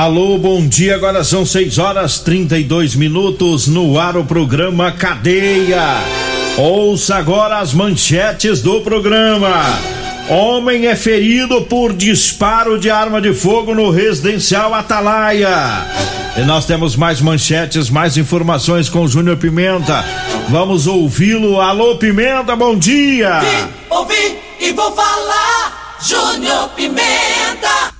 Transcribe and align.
Alô, 0.00 0.38
bom 0.38 0.66
dia. 0.66 0.94
Agora 0.94 1.22
são 1.22 1.44
6 1.44 1.76
horas 1.76 2.20
32 2.20 2.94
minutos 2.94 3.66
no 3.66 3.98
ar 3.98 4.16
o 4.16 4.24
programa 4.24 4.90
Cadeia. 4.90 5.98
Ouça 6.56 7.16
agora 7.16 7.58
as 7.58 7.74
manchetes 7.74 8.62
do 8.62 8.80
programa. 8.80 9.62
Homem 10.30 10.86
é 10.86 10.96
ferido 10.96 11.60
por 11.66 11.92
disparo 11.92 12.80
de 12.80 12.88
arma 12.88 13.20
de 13.20 13.34
fogo 13.34 13.74
no 13.74 13.90
residencial 13.90 14.72
Atalaia. 14.72 15.84
E 16.34 16.40
nós 16.46 16.64
temos 16.64 16.96
mais 16.96 17.20
manchetes, 17.20 17.90
mais 17.90 18.16
informações 18.16 18.88
com 18.88 19.06
Júnior 19.06 19.36
Pimenta. 19.36 20.02
Vamos 20.48 20.86
ouvi-lo. 20.86 21.60
Alô, 21.60 21.98
Pimenta, 21.98 22.56
bom 22.56 22.74
dia. 22.74 23.40
Vim, 23.40 23.68
ouvi 23.90 24.38
e 24.60 24.72
vou 24.72 24.92
falar. 24.92 25.98
Júnior 26.00 26.70
Pimenta. 26.70 27.90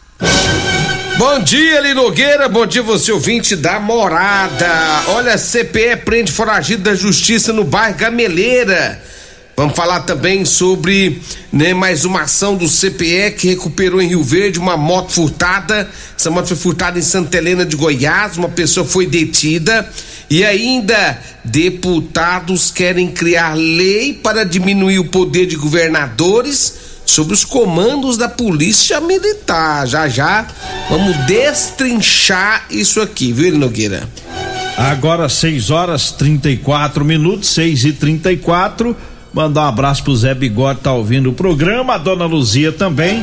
Bom 1.20 1.38
dia, 1.40 1.80
Linogueira. 1.82 2.48
Bom 2.48 2.66
dia, 2.66 2.82
você 2.82 3.12
ouvinte 3.12 3.54
da 3.54 3.78
morada. 3.78 4.66
Olha, 5.08 5.36
CPE 5.36 5.96
prende 6.02 6.32
foragido 6.32 6.84
da 6.84 6.94
justiça 6.94 7.52
no 7.52 7.62
bairro 7.62 7.98
Gameleira. 7.98 8.98
Vamos 9.54 9.76
falar 9.76 10.00
também 10.00 10.46
sobre 10.46 11.20
né, 11.52 11.74
mais 11.74 12.06
uma 12.06 12.22
ação 12.22 12.56
do 12.56 12.66
CPE 12.66 13.32
que 13.36 13.48
recuperou 13.48 14.00
em 14.00 14.08
Rio 14.08 14.22
Verde 14.22 14.58
uma 14.58 14.78
moto 14.78 15.12
furtada. 15.12 15.90
Essa 16.18 16.30
moto 16.30 16.46
foi 16.46 16.56
furtada 16.56 16.98
em 16.98 17.02
Santa 17.02 17.36
Helena 17.36 17.66
de 17.66 17.76
Goiás. 17.76 18.38
Uma 18.38 18.48
pessoa 18.48 18.86
foi 18.86 19.04
detida. 19.04 19.86
E 20.30 20.42
ainda, 20.42 21.20
deputados 21.44 22.70
querem 22.70 23.08
criar 23.08 23.52
lei 23.52 24.14
para 24.14 24.42
diminuir 24.42 24.98
o 24.98 25.04
poder 25.04 25.44
de 25.44 25.56
governadores 25.56 26.89
sobre 27.10 27.34
os 27.34 27.44
comandos 27.44 28.16
da 28.16 28.28
Polícia 28.28 29.00
Militar. 29.00 29.86
Já 29.86 30.08
já 30.08 30.46
vamos 30.88 31.16
destrinchar 31.26 32.64
isso 32.70 33.00
aqui, 33.00 33.32
viu, 33.32 33.56
Nogueira? 33.58 34.08
Agora 34.76 35.28
6 35.28 35.70
horas 35.70 36.12
34 36.12 37.04
minutos, 37.04 37.50
6 37.50 37.84
e 37.84 37.92
34 37.92 38.96
Mandar 39.32 39.66
um 39.66 39.68
abraço 39.68 40.02
pro 40.02 40.16
Zé 40.16 40.34
Bigode, 40.34 40.80
tá 40.80 40.92
ouvindo 40.92 41.30
o 41.30 41.32
programa, 41.32 41.94
a 41.94 41.98
dona 41.98 42.26
Luzia 42.26 42.72
também, 42.72 43.22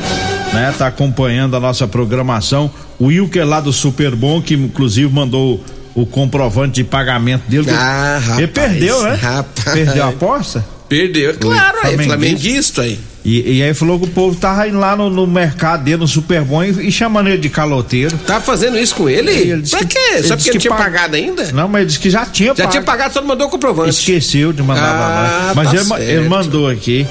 né? 0.53 0.73
Tá 0.77 0.87
acompanhando 0.87 1.55
a 1.57 1.59
nossa 1.59 1.85
programação. 1.85 2.71
O 2.97 3.07
Wilker 3.07 3.45
lá 3.45 3.59
do 3.59 3.73
Super 3.73 4.15
Bom, 4.15 4.41
que 4.41 4.53
inclusive 4.53 5.13
mandou 5.13 5.61
o 5.93 6.05
comprovante 6.05 6.75
de 6.75 6.85
pagamento 6.85 7.43
dele. 7.49 7.69
Ah, 7.71 8.19
rapaz, 8.21 8.37
Ele 8.37 8.47
perdeu, 8.47 9.03
né? 9.03 9.15
rapaz. 9.15 9.73
Perdeu 9.73 10.05
a 10.05 10.07
aposta? 10.09 10.76
Perdeu, 10.89 11.35
claro, 11.39 11.77
aí, 11.83 11.97
flamenguista. 11.97 12.81
aí. 12.83 12.99
E, 13.25 13.57
e 13.57 13.63
aí 13.63 13.73
falou 13.73 13.99
que 13.99 14.05
o 14.05 14.09
povo 14.09 14.39
tava 14.39 14.65
indo 14.69 14.79
lá 14.79 14.95
no, 14.95 15.09
no 15.09 15.27
mercado 15.27 15.83
dele, 15.83 15.97
no 15.97 16.07
Super 16.07 16.41
Bom, 16.43 16.63
e, 16.63 16.87
e 16.87 16.91
chamando 16.93 17.27
ele 17.27 17.39
de 17.39 17.49
caloteiro. 17.49 18.17
Tá 18.19 18.39
fazendo 18.39 18.77
isso 18.79 18.95
com 18.95 19.09
ele? 19.09 19.29
Ele 19.31 19.63
pra 19.69 19.79
que- 19.79 19.85
quê? 19.87 19.99
ele 20.13 20.27
Só 20.27 20.37
porque 20.37 20.51
que 20.51 20.59
tinha 20.59 20.71
pag- 20.71 20.83
pagado 20.85 21.15
ainda? 21.17 21.51
Não, 21.51 21.67
mas 21.67 21.81
ele 21.81 21.87
disse 21.87 21.99
que 21.99 22.09
já 22.09 22.25
tinha 22.25 22.55
Já 22.55 22.67
tinha 22.67 22.81
pagado, 22.81 23.13
só 23.13 23.19
não 23.19 23.27
mandou 23.27 23.47
o 23.47 23.49
comprovante. 23.49 23.89
Esqueceu 23.89 24.53
de 24.53 24.63
mandar 24.63 24.81
Ah, 24.95 25.53
nós. 25.53 25.55
Mas 25.57 25.89
tá 25.89 25.99
ele, 25.99 26.11
ele 26.11 26.29
mandou 26.29 26.69
aqui. 26.69 27.05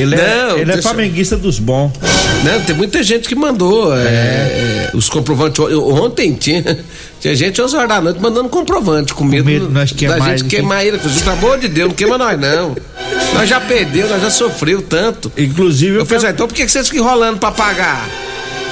Ele 0.00 0.14
é, 0.14 0.18
Não, 0.46 0.50
ele 0.52 0.62
é 0.62 0.64
deixa- 0.74 0.82
flamenguista 0.82 1.36
dos 1.36 1.58
bons. 1.58 1.92
Não, 2.44 2.60
tem 2.62 2.74
muita 2.76 3.02
gente 3.02 3.28
que 3.28 3.34
mandou 3.34 3.94
é, 3.96 4.00
é, 4.04 4.90
os 4.94 5.08
comprovantes. 5.08 5.58
Ontem 5.74 6.32
tinha, 6.34 6.78
tinha 7.20 7.34
gente 7.34 7.60
11 7.60 7.74
horas 7.76 7.88
da 7.88 8.00
noite 8.00 8.20
mandando 8.20 8.48
comprovante, 8.48 9.12
com 9.12 9.24
medo, 9.24 9.44
medo 9.44 9.66
de 9.66 9.72
nós 9.72 9.92
queimar 9.92 10.18
da 10.20 10.28
ele, 10.28 10.38
gente 10.38 10.48
queimar 10.48 10.86
ele. 10.86 10.98
Pelo 10.98 11.30
amor 11.32 11.58
de 11.58 11.68
Deus, 11.68 11.88
não 11.88 11.94
queima 11.96 12.16
nós 12.18 12.38
não. 12.38 12.76
Nós 13.34 13.48
já 13.48 13.60
perdeu, 13.60 14.08
nós 14.08 14.22
já 14.22 14.30
sofreu 14.30 14.80
tanto. 14.82 15.30
Inclusive, 15.36 15.96
eu, 15.96 16.00
Eu 16.00 16.06
falei, 16.06 16.20
quero, 16.20 16.30
"Ah, 16.30 16.34
então 16.34 16.46
por 16.48 16.54
que 16.54 16.64
que 16.64 16.70
vocês 16.70 16.88
ficam 16.88 17.04
enrolando 17.04 17.38
pra 17.38 17.50
pagar? 17.50 18.08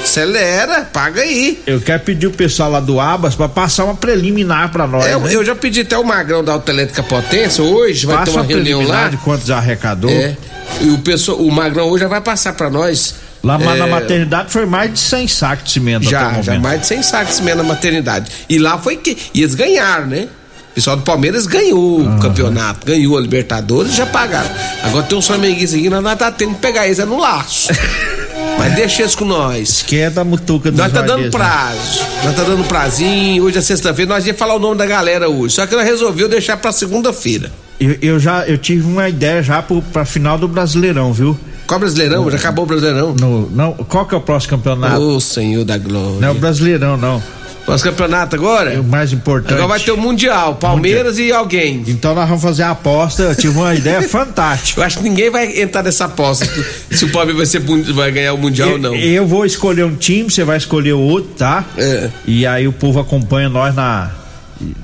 Acelera, 0.06 0.88
paga 0.92 1.20
aí. 1.20 1.60
eu 1.66 1.80
quero 1.80 2.00
pedir 2.04 2.28
o 2.28 2.30
pessoal 2.30 2.70
lá 2.70 2.78
do 2.78 3.00
Abas 3.00 3.34
pra 3.34 3.48
passar 3.48 3.84
uma 3.84 3.94
preliminar 3.96 4.70
pra 4.70 4.86
nós. 4.86 5.04
É, 5.04 5.14
eu, 5.14 5.20
né? 5.20 5.34
eu 5.34 5.44
já 5.44 5.54
pedi 5.54 5.80
até 5.80 5.98
o 5.98 6.04
Magrão 6.04 6.44
da 6.44 6.52
Autoelétrica 6.52 7.02
Potência, 7.02 7.62
hoje 7.62 8.06
vai 8.06 8.18
Passa 8.18 8.30
ter 8.30 8.38
uma 8.38 8.44
reunião 8.44 8.78
preliminar 8.78 9.04
lá. 9.04 9.08
de 9.10 9.16
quantos 9.18 9.50
arrecadou. 9.50 10.08
É. 10.08 10.36
E 10.80 10.90
o, 10.90 10.98
pessoal, 10.98 11.38
o 11.38 11.50
Magrão 11.50 11.88
hoje 11.88 12.04
já 12.04 12.08
vai 12.08 12.20
passar 12.20 12.52
pra 12.52 12.70
nós. 12.70 13.16
Lá 13.42 13.58
é, 13.60 13.76
na 13.76 13.86
maternidade 13.88 14.50
foi 14.50 14.64
mais 14.64 14.92
de 14.92 14.98
100 14.98 15.28
sacos 15.28 15.64
de 15.64 15.70
cimento 15.72 16.04
Já, 16.04 16.40
já 16.40 16.58
mais 16.58 16.80
de 16.82 16.86
100 16.86 17.02
sacos 17.02 17.28
de 17.30 17.34
cimento 17.34 17.56
na 17.58 17.64
maternidade. 17.64 18.30
E 18.48 18.58
lá 18.58 18.78
foi 18.78 18.96
que. 18.96 19.16
E 19.34 19.42
eles 19.42 19.56
ganharam, 19.56 20.06
né? 20.06 20.28
O 20.70 20.74
pessoal 20.76 20.96
do 20.96 21.02
Palmeiras 21.02 21.46
ganhou 21.46 22.02
o 22.02 22.20
campeonato, 22.20 22.86
ganhou 22.86 23.18
a 23.18 23.20
Libertadores 23.20 23.92
e 23.92 23.96
já 23.96 24.06
pagaram. 24.06 24.50
Agora 24.84 25.04
tem 25.04 25.18
uns 25.18 25.26
flamenguistas 25.26 25.78
aqui, 25.78 25.90
nós 25.90 26.02
nós 26.02 26.16
tá 26.16 26.30
tendo 26.30 26.54
que 26.54 26.60
pegar 26.60 26.86
eles 26.86 26.98
é 27.00 27.04
no 27.04 27.18
laço. 27.18 27.68
Mas 28.58 28.74
deixa 28.74 29.02
eles 29.02 29.14
com 29.14 29.24
nós. 29.24 29.82
Que 29.82 29.98
é 30.00 30.10
da 30.10 30.24
mutuca 30.24 30.70
dos 30.70 30.78
Nós 30.80 30.92
tá 30.92 31.02
dando 31.02 31.24
né? 31.24 31.30
prazo. 31.30 32.00
Nós 32.24 32.34
tá 32.34 32.42
dando 32.42 32.64
prazinho. 32.64 33.44
Hoje 33.44 33.58
é 33.58 33.60
sexta-feira. 33.60 34.14
Nós 34.14 34.26
ia 34.26 34.34
falar 34.34 34.54
o 34.54 34.58
nome 34.58 34.76
da 34.76 34.86
galera 34.86 35.28
hoje. 35.28 35.54
Só 35.54 35.66
que 35.66 35.74
nós 35.76 35.84
resolveu 35.84 36.28
deixar 36.28 36.56
pra 36.56 36.72
segunda-feira. 36.72 37.52
Eu, 37.78 37.96
eu 38.00 38.18
já 38.18 38.46
eu 38.46 38.56
tive 38.56 38.86
uma 38.86 39.08
ideia 39.08 39.42
já 39.42 39.62
pro, 39.62 39.82
pra 39.82 40.04
final 40.04 40.38
do 40.38 40.48
Brasileirão, 40.48 41.12
viu? 41.12 41.38
Qual 41.66 41.78
Brasileirão? 41.80 42.30
Já 42.30 42.38
acabou 42.38 42.64
o 42.64 42.68
Brasileirão? 42.68 43.14
No, 43.14 43.50
não, 43.50 43.72
qual 43.72 44.06
que 44.06 44.14
é 44.14 44.18
o 44.18 44.20
próximo 44.20 44.56
campeonato? 44.56 45.00
Ô 45.00 45.20
Senhor 45.20 45.64
da 45.64 45.76
Glória. 45.76 46.20
Não 46.20 46.28
é 46.28 46.30
o 46.30 46.34
Brasileirão, 46.34 46.96
não. 46.96 47.22
Nosso 47.66 47.82
campeonato 47.82 48.36
agora? 48.36 48.72
É 48.74 48.78
o 48.80 48.84
mais 48.84 49.12
importante. 49.12 49.54
Agora 49.54 49.66
vai 49.68 49.80
ter 49.80 49.90
o 49.90 49.96
Mundial, 49.96 50.54
Palmeiras 50.54 51.18
e 51.18 51.32
alguém. 51.32 51.82
Então 51.88 52.14
nós 52.14 52.28
vamos 52.28 52.42
fazer 52.42 52.62
a 52.62 52.70
aposta. 52.70 53.24
Eu 53.24 53.34
tive 53.34 53.58
uma 53.58 53.74
ideia 53.74 54.02
fantástica. 54.08 54.80
Eu 54.80 54.84
acho 54.84 54.98
que 54.98 55.02
ninguém 55.04 55.30
vai 55.30 55.60
entrar 55.60 55.82
nessa 55.82 56.04
aposta 56.04 56.46
se 56.90 57.04
o 57.04 57.10
Palmeiras 57.10 57.36
vai, 57.36 57.46
ser, 57.46 57.92
vai 57.92 58.12
ganhar 58.12 58.34
o 58.34 58.38
Mundial 58.38 58.68
ou 58.68 58.74
Eu, 58.76 58.80
não. 58.80 58.94
eu 58.94 59.26
vou 59.26 59.44
escolher 59.44 59.84
um 59.84 59.96
time, 59.96 60.30
você 60.30 60.44
vai 60.44 60.56
escolher 60.58 60.92
outro, 60.92 61.30
tá? 61.36 61.64
É. 61.76 62.08
E 62.26 62.46
aí 62.46 62.68
o 62.68 62.72
povo 62.72 63.00
acompanha 63.00 63.48
nós 63.48 63.74
na. 63.74 64.10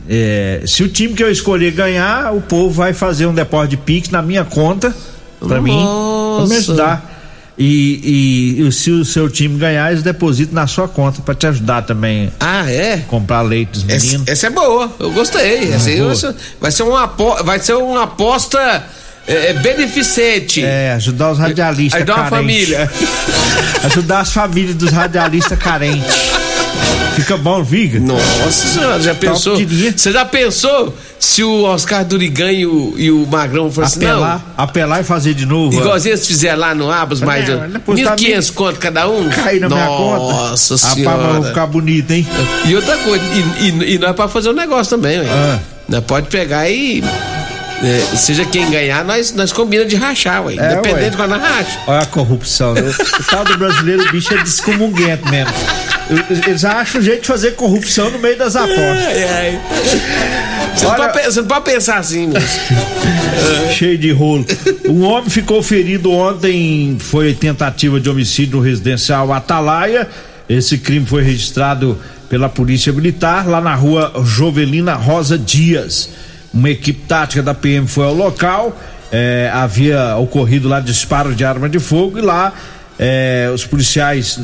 é, 0.09 0.62
se 0.66 0.82
o 0.82 0.88
time 0.88 1.14
que 1.14 1.22
eu 1.22 1.31
escolher 1.31 1.70
ganhar, 1.72 2.32
o 2.34 2.41
povo 2.41 2.70
vai 2.75 2.93
fazer 2.93 3.26
um 3.26 3.34
depósito 3.34 3.70
de 3.70 3.76
Pix 3.76 4.09
na 4.10 4.20
minha 4.22 4.44
conta 4.44 4.94
pra 5.38 5.60
mim, 5.60 5.72
pra 5.72 6.44
me 6.47 6.54
Nossa. 6.54 6.54
ajudar. 6.59 7.11
E, 7.58 8.56
e- 8.62 8.66
e 8.66 8.72
se 8.72 8.90
o 8.90 9.04
seu 9.04 9.28
time 9.28 9.58
ganhar, 9.58 9.90
eles 9.90 10.02
depositam 10.02 10.54
na 10.54 10.66
sua 10.66 10.88
conta 10.88 11.20
pra 11.20 11.34
te 11.34 11.46
ajudar 11.46 11.82
também. 11.82 12.32
Ah, 12.40 12.70
é? 12.70 12.98
Comprar 13.08 13.42
leite 13.42 13.70
dos 13.72 13.88
Essa, 13.88 14.06
meninos. 14.06 14.28
essa 14.28 14.46
é 14.46 14.50
boa, 14.50 14.90
eu 14.98 15.10
gostei. 15.12 15.70
Essa 15.72 15.90
aí 15.90 15.96
boa. 15.98 16.14
vai 16.60 16.70
ser- 16.72 16.82
uma, 16.82 17.06
vai 17.44 17.58
ser 17.60 17.74
uma 17.74 18.04
aposta 18.04 18.58
é, 19.28 19.50
é, 19.50 19.52
beneficente. 19.52 20.64
É, 20.64 20.92
ajudar 20.94 21.30
os 21.32 21.38
radialistas 21.38 22.00
Ajudar 22.00 22.16
uma 22.22 22.30
carentes. 22.30 22.68
família. 22.68 22.90
Ajudar 23.84 24.20
as 24.20 24.32
famílias 24.32 24.74
dos 24.74 24.90
radialistas 24.90 25.58
carentes. 25.58 26.31
Fica 27.14 27.36
bom, 27.36 27.62
Viga? 27.62 28.00
Nossa 28.00 28.69
senhora, 28.69 29.00
já 29.00 29.14
pensou? 29.14 29.56
Você 29.56 30.10
já 30.12 30.25
pensou 30.25 30.97
se 31.19 31.42
o 31.44 31.64
Oscar 31.64 32.04
Durigan 32.04 32.50
e 32.50 32.64
o, 32.66 32.94
e 32.97 33.10
o 33.10 33.26
Magrão 33.26 33.70
fossem 33.70 33.98
assim, 34.06 34.19
não? 34.19 34.25
Apelar, 34.25 34.54
apelar 34.56 35.00
e 35.02 35.04
fazer 35.04 35.34
de 35.34 35.44
novo. 35.44 35.76
ó. 35.76 35.81
Igualzinho 35.81 36.14
eles 36.14 36.26
fizeram 36.26 36.58
lá 36.60 36.75
no 36.75 36.91
Abas, 36.91 37.20
mais 37.20 37.47
Não, 37.48 37.69
depois 37.69 38.02
tá 38.02 38.16
1.500 38.16 38.52
conto 38.54 38.78
cada 38.78 39.08
um? 39.08 39.28
Cair 39.28 39.60
na 39.60 39.69
minha 39.69 39.86
conta. 39.86 40.32
Nossa 40.32 40.75
Rapaz, 40.76 40.94
senhora. 40.94 41.16
mas 41.19 41.36
vou 41.36 41.44
ficar 41.44 41.66
bonito, 41.66 42.10
hein? 42.12 42.26
E 42.64 42.75
outra 42.75 42.97
coisa, 42.98 43.22
e, 43.60 43.69
e, 43.69 43.94
e 43.94 43.98
nós 43.98 44.16
pode 44.16 44.32
fazer 44.32 44.48
um 44.48 44.54
negócio 44.54 44.97
também, 44.97 45.19
ué. 45.20 45.26
Ah. 45.28 45.58
Nós 45.88 46.04
pode 46.04 46.28
pegar 46.28 46.69
e. 46.70 47.04
é, 47.82 48.16
seja 48.16 48.44
quem 48.47 48.70
ganhar, 48.70 49.04
nós, 49.04 49.32
nós 49.34 49.52
combina 49.52 49.84
de 49.84 49.97
rachar, 49.97 50.42
ué. 50.47 50.54
É, 50.56 50.72
Independente 50.72 51.02
ué. 51.04 51.10
de 51.10 51.16
quando 51.16 51.31
nós 51.32 51.42
racha. 51.42 51.78
Olha 51.86 52.00
a 52.00 52.06
corrupção. 52.06 52.72
né? 52.72 52.81
O 53.20 53.25
tal 53.25 53.44
do 53.44 53.58
brasileiro, 53.58 54.02
o 54.08 54.12
bicho 54.12 54.32
é 54.32 54.42
descomunguento 54.42 55.28
mesmo. 55.28 55.52
Eles 56.46 56.64
acham 56.64 57.00
um 57.00 57.04
jeito 57.04 57.22
de 57.22 57.26
fazer 57.26 57.52
corrupção 57.52 58.10
no 58.10 58.18
meio 58.18 58.36
das 58.36 58.54
apostas. 58.56 58.78
Ai, 58.78 59.24
ai. 59.24 59.60
Você, 60.74 60.84
não 60.84 60.90
Olha- 60.92 61.08
pode, 61.08 61.12
pe- 61.18 61.30
você 61.30 61.40
não 61.40 61.48
pode 61.48 61.64
pensar 61.64 61.98
assim, 61.98 62.26
moço. 62.28 62.60
Cheio 63.72 63.96
de 63.99 64.10
rolo. 64.10 64.44
Um 64.88 65.02
homem 65.04 65.31
ficou 65.31 65.62
ferido 65.62 66.10
ontem, 66.10 66.96
foi 66.99 67.34
tentativa 67.34 67.99
de 68.00 68.08
homicídio 68.10 68.58
no 68.58 68.62
residencial 68.62 69.32
Atalaia. 69.32 70.08
Esse 70.49 70.78
crime 70.78 71.06
foi 71.06 71.22
registrado 71.22 71.99
pela 72.28 72.49
Polícia 72.49 72.93
Militar 72.93 73.46
lá 73.49 73.60
na 73.60 73.75
rua 73.75 74.12
Jovelina 74.25 74.94
Rosa 74.94 75.38
Dias. 75.38 76.10
Uma 76.52 76.69
equipe 76.70 77.00
tática 77.06 77.43
da 77.43 77.54
PM 77.54 77.87
foi 77.87 78.04
ao 78.04 78.14
local. 78.14 78.78
eh, 79.10 79.50
havia 79.52 80.16
ocorrido 80.16 80.69
lá 80.69 80.81
disparo 80.81 81.34
de 81.34 81.44
arma 81.44 81.69
de 81.69 81.78
fogo 81.78 82.19
e 82.19 82.22
lá 82.22 82.52
eh, 82.99 83.50
os 83.54 83.64
policiais 83.66 84.40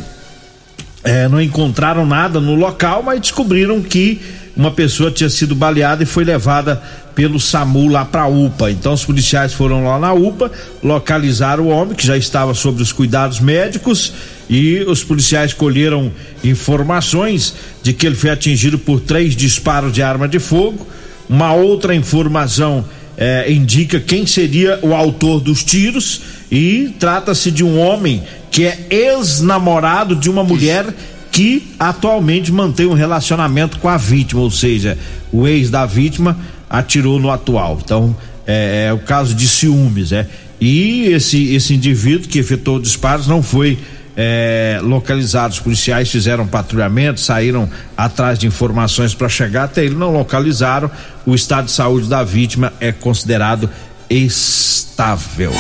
é, 1.05 1.29
não 1.29 1.41
encontraram 1.41 2.05
nada 2.05 2.41
no 2.41 2.55
local, 2.55 3.03
mas 3.03 3.21
descobriram 3.21 3.81
que 3.83 4.21
uma 4.57 4.71
pessoa 4.73 5.11
tinha 5.11 5.31
sido 5.31 5.55
baleada 5.55 6.03
e 6.03 6.07
foi 6.07 6.25
levada 6.25 6.83
pelo 7.15 7.39
SAMU 7.39 7.89
lá 7.89 8.05
para 8.05 8.23
a 8.23 8.27
UPA. 8.29 8.71
Então 8.71 8.93
os 8.93 9.05
policiais 9.05 9.53
foram 9.53 9.85
lá 9.85 9.99
na 9.99 10.13
UPA, 10.13 10.51
localizaram 10.83 11.65
o 11.65 11.69
homem 11.69 11.95
que 11.95 12.07
já 12.07 12.17
estava 12.17 12.55
sob 12.55 12.83
os 12.83 12.93
cuidados 12.93 13.41
médicos 13.41 14.13
e 14.51 14.81
os 14.87 15.05
policiais 15.05 15.53
colheram 15.53 16.11
informações 16.43 17.55
de 17.83 17.93
que 17.93 18.07
ele 18.07 18.17
foi 18.17 18.31
atingido 18.31 18.79
por 18.79 19.01
três 19.01 19.37
disparos 19.37 19.93
de 19.93 20.03
arma 20.03 20.27
de 20.27 20.39
fogo. 20.39 20.87
Uma 21.29 21.53
outra 21.53 21.95
informação 21.95 22.85
eh, 23.17 23.53
indica 23.53 24.01
quem 24.01 24.27
seria 24.27 24.79
o 24.83 24.95
autor 24.95 25.41
dos 25.41 25.63
tiros 25.63 26.23
e 26.51 26.95
trata-se 26.99 27.51
de 27.51 27.63
um 27.63 27.79
homem 27.79 28.23
que 28.51 28.65
é 28.65 28.87
ex-namorado 28.91 30.17
de 30.17 30.31
uma 30.31 30.43
mulher 30.43 30.87
que 31.31 31.75
atualmente 31.79 32.51
mantém 32.51 32.87
um 32.87 32.95
relacionamento 32.95 33.79
com 33.79 33.89
a 33.89 33.97
vítima, 33.97 34.41
ou 34.41 34.51
seja, 34.51 34.99
o 35.31 35.47
ex 35.47 35.71
da 35.71 35.85
vítima 35.87 36.37
atirou 36.69 37.21
no 37.21 37.31
atual. 37.31 37.79
Então, 37.85 38.17
é, 38.47 38.87
é 38.89 38.93
o 38.93 38.99
caso 38.99 39.35
de 39.35 39.47
ciúmes, 39.47 40.11
é. 40.11 40.27
E 40.61 41.05
esse, 41.13 41.55
esse 41.55 41.75
indivíduo 41.75 42.29
que 42.29 42.39
efetuou 42.39 42.81
disparos 42.81 43.29
não 43.29 43.43
foi 43.43 43.79
é, 44.17 44.81
localizado. 44.83 45.55
Os 45.55 45.61
policiais 45.61 46.11
fizeram 46.11 46.45
patrulhamento, 46.45 47.21
saíram 47.21 47.71
atrás 47.97 48.37
de 48.37 48.49
informações 48.49 49.15
para 49.15 49.29
chegar 49.29 49.65
até 49.65 49.85
ele, 49.85 49.95
não 49.95 50.11
localizaram. 50.11 50.91
O 51.25 51.35
estado 51.35 51.67
de 51.67 51.71
saúde 51.71 52.09
da 52.09 52.25
vítima 52.25 52.73
é 52.81 52.91
considerado 52.91 53.71
estável. 54.11 55.53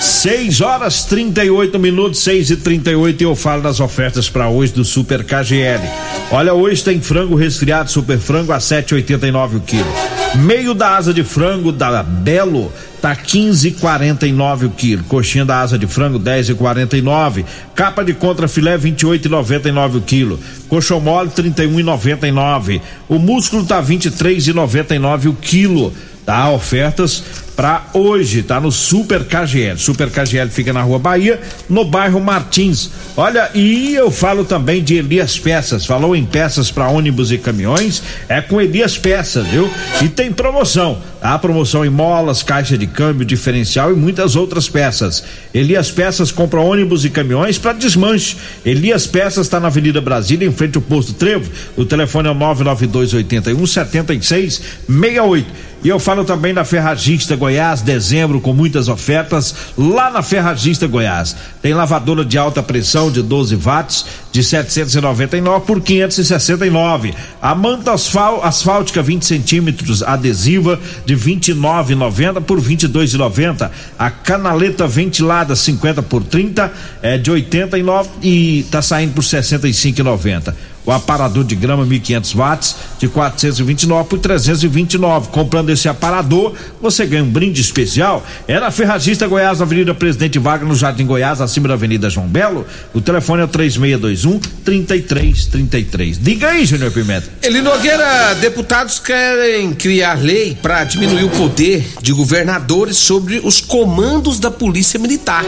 6 0.00 0.60
horas 0.60 1.04
38 1.04 1.78
minutos, 1.78 2.20
6 2.20 2.50
e 2.50 2.56
38 2.56 3.20
e 3.20 3.24
eu 3.24 3.34
falo 3.34 3.62
das 3.62 3.80
ofertas 3.80 4.30
para 4.30 4.48
hoje 4.48 4.72
do 4.72 4.84
Super 4.84 5.24
KGL. 5.24 5.82
Olha, 6.30 6.54
hoje 6.54 6.84
tem 6.84 7.00
frango 7.00 7.34
resfriado 7.34 7.90
Super 7.90 8.18
Frango 8.18 8.52
a 8.52 8.58
7,89 8.58 9.56
o 9.56 9.60
quilo. 9.60 9.92
Meio 10.36 10.72
da 10.74 10.96
asa 10.96 11.12
de 11.12 11.24
frango 11.24 11.72
da 11.72 12.02
Belo 12.02 12.72
tá 13.02 13.16
15,49 13.16 14.66
o 14.66 14.70
quilo. 14.70 15.02
Coxinha 15.04 15.44
da 15.44 15.60
asa 15.60 15.76
de 15.76 15.86
frango 15.86 16.20
10,49. 16.20 17.44
Capa 17.74 18.04
de 18.04 18.14
contra 18.14 18.46
filé 18.46 18.78
28,99 18.78 19.96
o 19.96 20.00
quilo. 20.00 20.38
Coxão 20.68 21.00
mole 21.00 21.30
31,99. 21.30 22.80
O 23.08 23.18
músculo 23.18 23.64
tá 23.64 23.82
23,99 23.82 25.30
o 25.30 25.34
quilo. 25.34 25.92
Tá 26.24 26.50
ofertas 26.50 27.24
para 27.58 27.86
hoje, 27.92 28.44
tá 28.44 28.60
no 28.60 28.70
Super 28.70 29.24
KGL. 29.24 29.76
Super 29.78 30.08
KGL 30.10 30.48
fica 30.48 30.72
na 30.72 30.80
Rua 30.82 31.00
Bahia, 31.00 31.40
no 31.68 31.84
bairro 31.84 32.20
Martins. 32.20 32.88
Olha, 33.16 33.50
e 33.52 33.96
eu 33.96 34.12
falo 34.12 34.44
também 34.44 34.80
de 34.80 34.94
Elias 34.94 35.36
Peças. 35.40 35.84
Falou 35.84 36.14
em 36.14 36.24
peças 36.24 36.70
para 36.70 36.86
ônibus 36.86 37.32
e 37.32 37.38
caminhões, 37.38 38.00
é 38.28 38.40
com 38.40 38.60
Elias 38.60 38.96
Peças, 38.96 39.44
viu? 39.48 39.68
E 40.00 40.08
tem 40.08 40.30
promoção. 40.30 41.02
Tá? 41.20 41.36
Promoção 41.36 41.84
em 41.84 41.90
molas, 41.90 42.44
caixa 42.44 42.78
de 42.78 42.86
câmbio, 42.86 43.24
diferencial 43.24 43.90
e 43.90 43.96
muitas 43.96 44.36
outras 44.36 44.68
peças. 44.68 45.24
Elias 45.52 45.90
Peças 45.90 46.30
compra 46.30 46.60
ônibus 46.60 47.04
e 47.04 47.10
caminhões 47.10 47.58
para 47.58 47.72
desmanche. 47.72 48.36
Elias 48.64 49.04
Peças 49.04 49.46
está 49.46 49.58
na 49.58 49.66
Avenida 49.66 50.00
Brasília, 50.00 50.46
em 50.46 50.52
frente 50.52 50.76
ao 50.76 50.82
posto 50.82 51.12
Trevo. 51.12 51.50
O 51.76 51.84
telefone 51.84 52.28
é 52.28 52.30
o 52.30 52.34
992 52.34 53.14
81 53.14 53.66
76 53.66 54.62
68. 54.86 55.68
E 55.82 55.88
eu 55.88 56.00
falo 56.00 56.24
também 56.24 56.52
da 56.52 56.64
Ferragista 56.64 57.36
Goiás, 57.36 57.47
dezembro 57.82 58.40
com 58.40 58.52
muitas 58.52 58.88
ofertas 58.88 59.54
lá 59.76 60.10
na 60.10 60.22
Ferragista 60.22 60.86
Goiás. 60.86 61.34
Tem 61.62 61.74
lavadora 61.74 62.24
de 62.24 62.36
alta 62.36 62.62
pressão 62.62 63.10
de 63.10 63.22
12 63.22 63.56
watts 63.56 64.04
de 64.32 64.42
799 64.42 65.66
por 65.66 65.80
569. 65.80 67.14
A 67.40 67.54
manta 67.54 67.92
asfal, 67.92 68.44
asfáltica 68.44 69.02
20 69.02 69.24
centímetros 69.24 70.02
adesiva 70.02 70.78
de 71.04 71.16
29,90 71.16 72.42
por 72.42 72.60
22,90. 72.60 73.70
A 73.98 74.10
canaleta 74.10 74.86
ventilada 74.86 75.54
50 75.54 76.02
por 76.02 76.22
30 76.22 76.72
é 77.02 77.18
de 77.18 77.30
89 77.30 78.08
e 78.22 78.66
tá 78.70 78.82
saindo 78.82 79.14
por 79.14 79.24
65,90. 79.24 80.54
O 80.88 80.90
aparador 80.90 81.44
de 81.44 81.54
grama 81.54 81.84
1500 81.84 82.34
watts 82.34 82.76
de 82.98 83.08
429 83.08 84.08
por 84.08 84.18
329. 84.18 85.28
Comprando 85.28 85.68
esse 85.68 85.86
aparador, 85.86 86.54
você 86.80 87.04
ganha 87.04 87.22
um 87.22 87.30
brinde 87.30 87.60
especial. 87.60 88.24
É 88.46 88.58
na 88.58 88.70
Ferragista 88.70 89.26
Goiás, 89.26 89.60
Avenida 89.60 89.94
Presidente 89.94 90.38
Wagner, 90.38 90.66
no 90.66 90.74
Jardim 90.74 91.04
Goiás, 91.04 91.42
acima 91.42 91.68
da 91.68 91.74
Avenida 91.74 92.08
João 92.08 92.26
Belo. 92.26 92.64
O 92.94 93.02
telefone 93.02 93.42
é 93.42 93.46
362 93.46 94.17
3221 94.18 94.40
3333. 94.64 96.18
Diga 96.18 96.48
aí, 96.48 96.66
Júnior 96.66 96.90
Pimenta. 96.90 97.28
Ele 97.42 97.62
Nogueira, 97.62 98.34
deputados 98.34 98.98
querem 98.98 99.72
criar 99.72 100.20
lei 100.20 100.56
para 100.60 100.84
diminuir 100.84 101.24
o 101.24 101.30
poder 101.30 101.86
de 102.02 102.12
governadores 102.12 102.96
sobre 102.96 103.40
os 103.42 103.60
comandos 103.60 104.38
da 104.38 104.50
Polícia 104.50 104.98
Militar. 104.98 105.44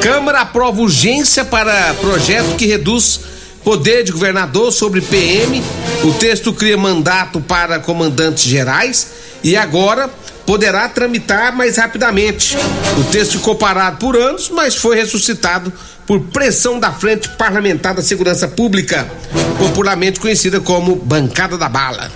Câmara 0.00 0.40
aprova 0.40 0.80
urgência 0.80 1.44
para 1.44 1.94
projeto 1.94 2.56
que 2.56 2.66
reduz 2.66 3.20
poder 3.62 4.04
de 4.04 4.12
governador 4.12 4.72
sobre 4.72 5.00
PM. 5.00 5.62
O 6.04 6.12
texto 6.14 6.52
cria 6.52 6.76
mandato 6.76 7.40
para 7.40 7.78
comandantes 7.78 8.44
gerais 8.44 9.08
e 9.42 9.56
agora 9.56 10.08
poderá 10.46 10.88
tramitar 10.88 11.54
mais 11.54 11.76
rapidamente. 11.76 12.56
O 12.98 13.04
texto 13.04 13.32
ficou 13.32 13.56
parado 13.56 13.98
por 13.98 14.16
anos, 14.16 14.48
mas 14.48 14.76
foi 14.76 14.96
ressuscitado 14.96 15.72
por 16.06 16.20
pressão 16.20 16.78
da 16.78 16.92
Frente 16.92 17.28
Parlamentar 17.30 17.92
da 17.92 18.00
Segurança 18.00 18.46
Pública, 18.46 19.10
popularmente 19.58 20.20
conhecida 20.20 20.60
como 20.60 20.94
Bancada 20.94 21.58
da 21.58 21.68
Bala. 21.68 22.12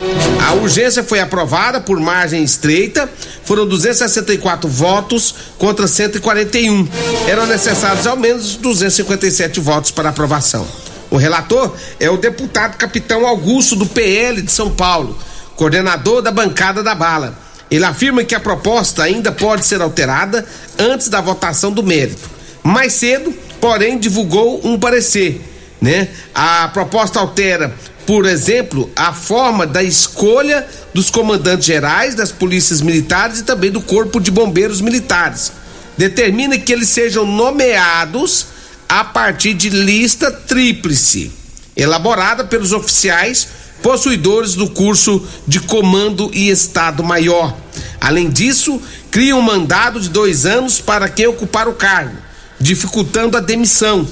A 0.47 0.55
urgência 0.55 1.03
foi 1.03 1.19
aprovada 1.19 1.81
por 1.81 1.99
margem 1.99 2.45
estreita, 2.45 3.11
foram 3.45 3.67
264 3.67 4.71
votos 4.71 5.35
contra 5.59 5.89
141. 5.89 6.89
Eram 7.27 7.47
necessários 7.47 8.07
ao 8.07 8.17
menos 8.17 8.55
257 8.55 9.59
votos 9.59 9.91
para 9.91 10.11
aprovação. 10.11 10.65
O 11.11 11.17
relator 11.17 11.75
é 11.99 12.09
o 12.09 12.17
deputado 12.17 12.77
capitão 12.77 13.27
Augusto 13.27 13.75
do 13.75 13.87
PL 13.87 14.41
de 14.41 14.53
São 14.53 14.71
Paulo, 14.71 15.19
coordenador 15.57 16.23
da 16.23 16.31
bancada 16.31 16.85
da 16.85 16.95
bala. 16.95 17.50
Ele 17.71 17.85
afirma 17.85 18.25
que 18.25 18.35
a 18.35 18.41
proposta 18.41 19.03
ainda 19.03 19.31
pode 19.31 19.65
ser 19.65 19.81
alterada 19.81 20.45
antes 20.79 21.09
da 21.09 21.21
votação 21.21 21.71
do 21.71 21.83
mérito. 21.83 22.29
Mais 22.63 22.95
cedo, 22.95 23.33
porém, 23.61 23.99
divulgou 23.99 24.61
um 24.65 24.79
parecer, 24.79 25.41
né? 25.81 26.09
A 26.35 26.69
proposta 26.69 27.21
altera, 27.21 27.73
por 28.07 28.27
exemplo, 28.27 28.91
a 28.97 29.13
forma 29.13 29.67
da 29.67 29.83
escolha 29.83 30.67
dos 30.93 31.11
comandantes 31.11 31.65
gerais 31.65 32.15
das 32.17 32.33
polícias 32.33 32.81
militares 32.81 33.39
e 33.39 33.45
também 33.45 33.71
do 33.71 33.81
corpo 33.81 34.21
de 34.21 34.33
bombeiros 34.33 34.81
militares. 34.81 35.53
Determina 35.97 36.59
que 36.59 36.73
eles 36.73 36.89
sejam 36.89 37.25
nomeados 37.25 38.47
a 38.89 39.05
partir 39.05 39.55
de 39.55 39.71
lista 39.71 40.33
tríplice, 40.33 41.31
elaborada 41.77 42.43
pelos 42.45 42.73
oficiais 42.73 43.47
possuidores 43.83 44.55
do 44.55 44.69
curso 44.69 45.23
de 45.47 45.61
Comando 45.61 46.31
e 46.33 46.49
Estado 46.49 47.03
Maior. 47.03 47.57
Além 48.01 48.31
disso, 48.31 48.81
cria 49.11 49.37
um 49.37 49.43
mandado 49.43 50.01
de 50.01 50.09
dois 50.09 50.47
anos 50.47 50.81
para 50.81 51.09
quem 51.09 51.27
ocupar 51.27 51.69
o 51.69 51.75
cargo, 51.75 52.17
dificultando 52.59 53.37
a 53.37 53.41
demissão. 53.41 54.07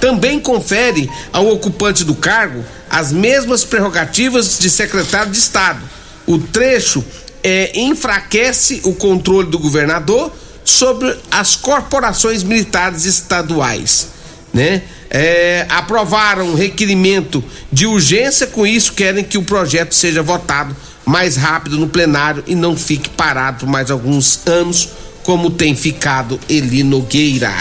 Também 0.00 0.40
confere 0.40 1.10
ao 1.32 1.48
ocupante 1.48 2.04
do 2.04 2.14
cargo 2.14 2.64
as 2.88 3.12
mesmas 3.12 3.64
prerrogativas 3.64 4.58
de 4.58 4.70
secretário 4.70 5.32
de 5.32 5.38
Estado. 5.38 5.80
O 6.26 6.38
trecho 6.38 7.04
é, 7.42 7.78
enfraquece 7.78 8.80
o 8.84 8.94
controle 8.94 9.48
do 9.48 9.58
governador 9.58 10.32
sobre 10.64 11.16
as 11.30 11.56
corporações 11.56 12.42
militares 12.42 13.04
estaduais 13.04 14.08
né? 14.52 14.82
É, 15.12 15.66
aprovaram 15.68 16.50
um 16.50 16.54
requerimento 16.54 17.42
de 17.72 17.84
urgência, 17.84 18.46
com 18.46 18.64
isso 18.64 18.92
querem 18.92 19.24
que 19.24 19.36
o 19.36 19.42
projeto 19.42 19.92
seja 19.92 20.22
votado 20.22 20.76
mais 21.04 21.36
rápido 21.36 21.76
no 21.76 21.88
plenário 21.88 22.44
e 22.46 22.54
não 22.54 22.76
fique 22.76 23.08
parado 23.08 23.60
por 23.60 23.68
mais 23.68 23.90
alguns 23.90 24.46
anos, 24.46 24.90
como 25.24 25.50
tem 25.50 25.74
ficado 25.74 26.38
Eli 26.48 26.84
Nogueira. 26.84 27.52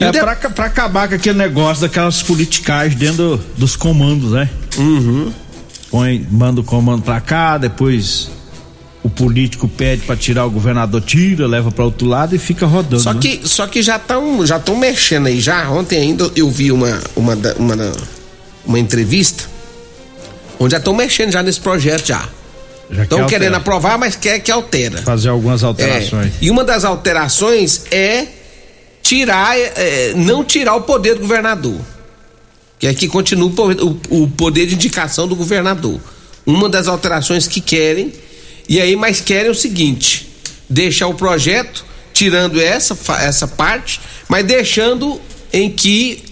É 0.00 0.10
de... 0.10 0.18
pra, 0.18 0.34
pra, 0.36 0.66
acabar 0.66 1.08
com 1.08 1.14
aquele 1.16 1.36
negócio 1.36 1.82
daquelas 1.82 2.22
politicais 2.22 2.94
dentro 2.94 3.38
dos 3.56 3.76
comandos, 3.76 4.32
né? 4.32 4.48
Uhum. 4.78 5.32
Põe, 5.90 6.26
manda 6.30 6.60
o 6.60 6.64
comando 6.64 7.02
pra 7.02 7.20
cá, 7.20 7.58
depois 7.58 8.30
o 9.02 9.08
político 9.08 9.68
pede 9.68 10.02
para 10.02 10.16
tirar 10.16 10.44
o 10.44 10.50
governador, 10.50 11.00
tira, 11.00 11.46
leva 11.46 11.70
para 11.70 11.84
outro 11.84 12.06
lado 12.06 12.34
e 12.34 12.38
fica 12.38 12.66
rodando. 12.66 13.02
Só 13.02 13.14
né? 13.14 13.20
que, 13.20 13.40
só 13.44 13.66
que 13.66 13.82
já 13.82 13.96
estão 13.96 14.44
já 14.44 14.56
estão 14.56 14.76
mexendo 14.76 15.26
aí. 15.26 15.40
Já 15.40 15.70
ontem 15.70 15.98
ainda 15.98 16.30
eu 16.34 16.50
vi 16.50 16.72
uma 16.72 17.00
uma 17.14 17.34
uma, 17.56 17.92
uma 18.66 18.78
entrevista 18.78 19.44
onde 20.58 20.72
já 20.72 20.78
estão 20.78 20.94
mexendo 20.94 21.32
já 21.32 21.42
nesse 21.42 21.60
projeto 21.60 22.06
já. 22.06 22.28
Estão 22.90 23.24
que 23.24 23.28
querendo 23.28 23.54
aprovar, 23.54 23.98
mas 23.98 24.16
quer 24.16 24.38
que 24.40 24.50
altera. 24.50 25.02
Fazer 25.02 25.28
algumas 25.28 25.62
alterações. 25.62 26.28
É, 26.28 26.32
e 26.40 26.50
uma 26.50 26.64
das 26.64 26.84
alterações 26.84 27.82
é 27.90 28.26
tirar, 29.02 29.58
é, 29.58 30.14
não 30.16 30.42
tirar 30.42 30.74
o 30.74 30.82
poder 30.82 31.14
do 31.14 31.20
governador. 31.20 31.78
Que 32.78 32.86
é 32.86 32.94
que 32.94 33.06
continua 33.06 33.50
o, 33.50 34.22
o 34.22 34.28
poder 34.28 34.66
de 34.66 34.74
indicação 34.74 35.28
do 35.28 35.36
governador. 35.36 36.00
Uma 36.46 36.68
das 36.68 36.88
alterações 36.88 37.46
que 37.46 37.60
querem 37.60 38.12
e 38.68 38.80
aí, 38.80 38.94
mas 38.94 39.20
querem 39.20 39.50
o 39.50 39.54
seguinte: 39.54 40.28
deixar 40.68 41.06
o 41.08 41.14
projeto, 41.14 41.84
tirando 42.12 42.60
essa, 42.60 42.96
essa 43.20 43.48
parte, 43.48 44.00
mas 44.28 44.44
deixando 44.44 45.20
em 45.52 45.70
que 45.70 46.22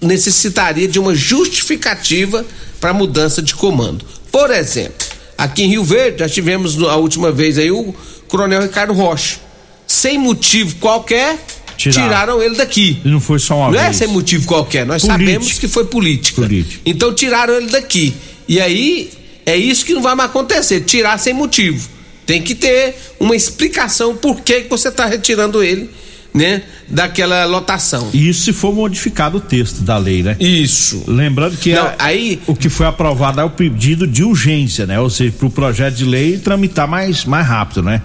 necessitaria 0.00 0.88
de 0.88 0.98
uma 0.98 1.14
justificativa 1.14 2.44
para 2.80 2.92
mudança 2.94 3.42
de 3.42 3.54
comando. 3.54 4.04
Por 4.32 4.50
exemplo, 4.50 5.06
aqui 5.36 5.64
em 5.64 5.68
Rio 5.68 5.84
Verde, 5.84 6.20
já 6.20 6.28
tivemos 6.28 6.82
a 6.82 6.96
última 6.96 7.30
vez 7.30 7.58
aí 7.58 7.70
o 7.70 7.94
Coronel 8.28 8.62
Ricardo 8.62 8.94
Rocha. 8.94 9.38
Sem 9.86 10.16
motivo 10.16 10.76
qualquer, 10.76 11.38
tiraram, 11.76 12.08
tiraram 12.08 12.42
ele 12.42 12.54
daqui. 12.56 13.00
E 13.04 13.08
não 13.08 13.20
foi 13.20 13.38
só 13.38 13.56
uma 13.56 13.64
não 13.66 13.72
vez. 13.72 13.82
Não 13.82 13.90
é 13.90 13.92
sem 13.92 14.06
motivo 14.08 14.46
qualquer, 14.46 14.86
nós 14.86 15.02
Política. 15.02 15.30
sabemos 15.30 15.58
que 15.58 15.68
foi 15.68 15.84
política. 15.84 16.40
Política. 16.40 16.80
Então 16.86 17.12
tiraram 17.12 17.54
ele 17.54 17.66
daqui. 17.66 18.14
E 18.48 18.60
aí 18.60 19.10
é 19.44 19.56
isso 19.56 19.84
que 19.84 19.94
não 19.94 20.02
vai 20.02 20.14
mais 20.14 20.30
acontecer, 20.30 20.80
tirar 20.82 21.18
sem 21.18 21.34
motivo. 21.34 21.88
Tem 22.26 22.42
que 22.42 22.54
ter 22.54 22.94
uma 23.18 23.34
explicação 23.34 24.16
por 24.16 24.40
que, 24.40 24.62
que 24.62 24.70
você 24.70 24.88
está 24.88 25.06
retirando 25.06 25.62
ele, 25.62 25.90
né, 26.32 26.62
daquela 26.88 27.44
lotação. 27.44 28.08
Isso 28.14 28.42
se 28.44 28.52
for 28.52 28.72
modificado 28.72 29.38
o 29.38 29.40
texto 29.40 29.82
da 29.82 29.98
lei, 29.98 30.22
né? 30.22 30.36
Isso. 30.38 31.02
Lembrando 31.08 31.56
que 31.56 31.72
não, 31.72 31.86
a, 31.86 31.94
aí 31.98 32.40
o 32.46 32.54
que 32.54 32.68
foi 32.68 32.86
aprovado 32.86 33.40
é 33.40 33.44
o 33.44 33.50
pedido 33.50 34.06
de 34.06 34.22
urgência, 34.22 34.86
né? 34.86 35.00
Ou 35.00 35.10
seja, 35.10 35.32
para 35.32 35.46
o 35.46 35.50
projeto 35.50 35.96
de 35.96 36.04
lei 36.04 36.38
tramitar 36.38 36.86
mais, 36.86 37.24
mais 37.24 37.46
rápido, 37.46 37.82
né? 37.82 38.00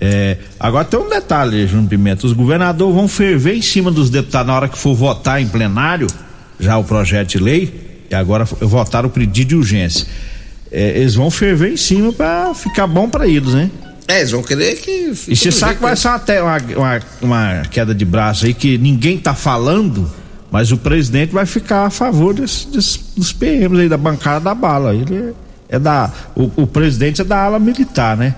É, 0.00 0.36
agora 0.60 0.84
tem 0.84 1.00
um 1.00 1.08
detalhe, 1.08 1.66
Júnior 1.66 1.88
Pimenta: 1.88 2.26
os 2.26 2.32
governadores 2.32 2.94
vão 2.94 3.08
ferver 3.08 3.56
em 3.56 3.62
cima 3.62 3.90
dos 3.90 4.10
deputados 4.10 4.46
na 4.46 4.54
hora 4.54 4.68
que 4.68 4.78
for 4.78 4.94
votar 4.94 5.40
em 5.40 5.48
plenário 5.48 6.06
já 6.60 6.76
o 6.78 6.84
projeto 6.84 7.28
de 7.30 7.38
lei, 7.38 7.72
e 8.10 8.14
agora 8.14 8.44
votaram 8.44 9.08
o 9.08 9.12
pedido 9.12 9.48
de 9.48 9.56
urgência. 9.56 10.06
É, 10.70 10.98
eles 10.98 11.14
vão 11.14 11.30
ferver 11.30 11.72
em 11.72 11.76
cima 11.76 12.12
para 12.12 12.54
ficar 12.54 12.86
bom 12.86 13.08
para 13.08 13.26
eles, 13.26 13.54
né? 13.54 13.70
É, 14.08 14.18
eles 14.18 14.30
vão 14.30 14.42
querer 14.42 14.76
que. 14.76 15.12
E 15.28 15.36
você 15.36 15.50
sabe 15.50 15.76
que 15.76 15.82
vai 15.82 15.96
ser 15.96 16.08
até 16.08 16.42
uma, 16.42 16.58
uma, 16.76 17.00
uma, 17.20 17.62
queda 17.70 17.94
de 17.94 18.04
braço 18.04 18.46
aí 18.46 18.54
que 18.54 18.78
ninguém 18.78 19.18
tá 19.18 19.34
falando, 19.34 20.10
mas 20.50 20.70
o 20.70 20.76
presidente 20.76 21.32
vai 21.32 21.46
ficar 21.46 21.86
a 21.86 21.90
favor 21.90 22.32
desse, 22.32 22.68
desse, 22.68 23.00
dos 23.16 23.32
PMs 23.32 23.80
aí, 23.80 23.88
da 23.88 23.96
bancada 23.96 24.40
da 24.40 24.54
bala. 24.54 24.94
Ele 24.94 25.34
é, 25.68 25.76
é 25.76 25.78
da. 25.78 26.12
O, 26.36 26.62
o 26.62 26.66
presidente 26.66 27.20
é 27.20 27.24
da 27.24 27.42
ala 27.42 27.58
militar, 27.58 28.16
né? 28.16 28.34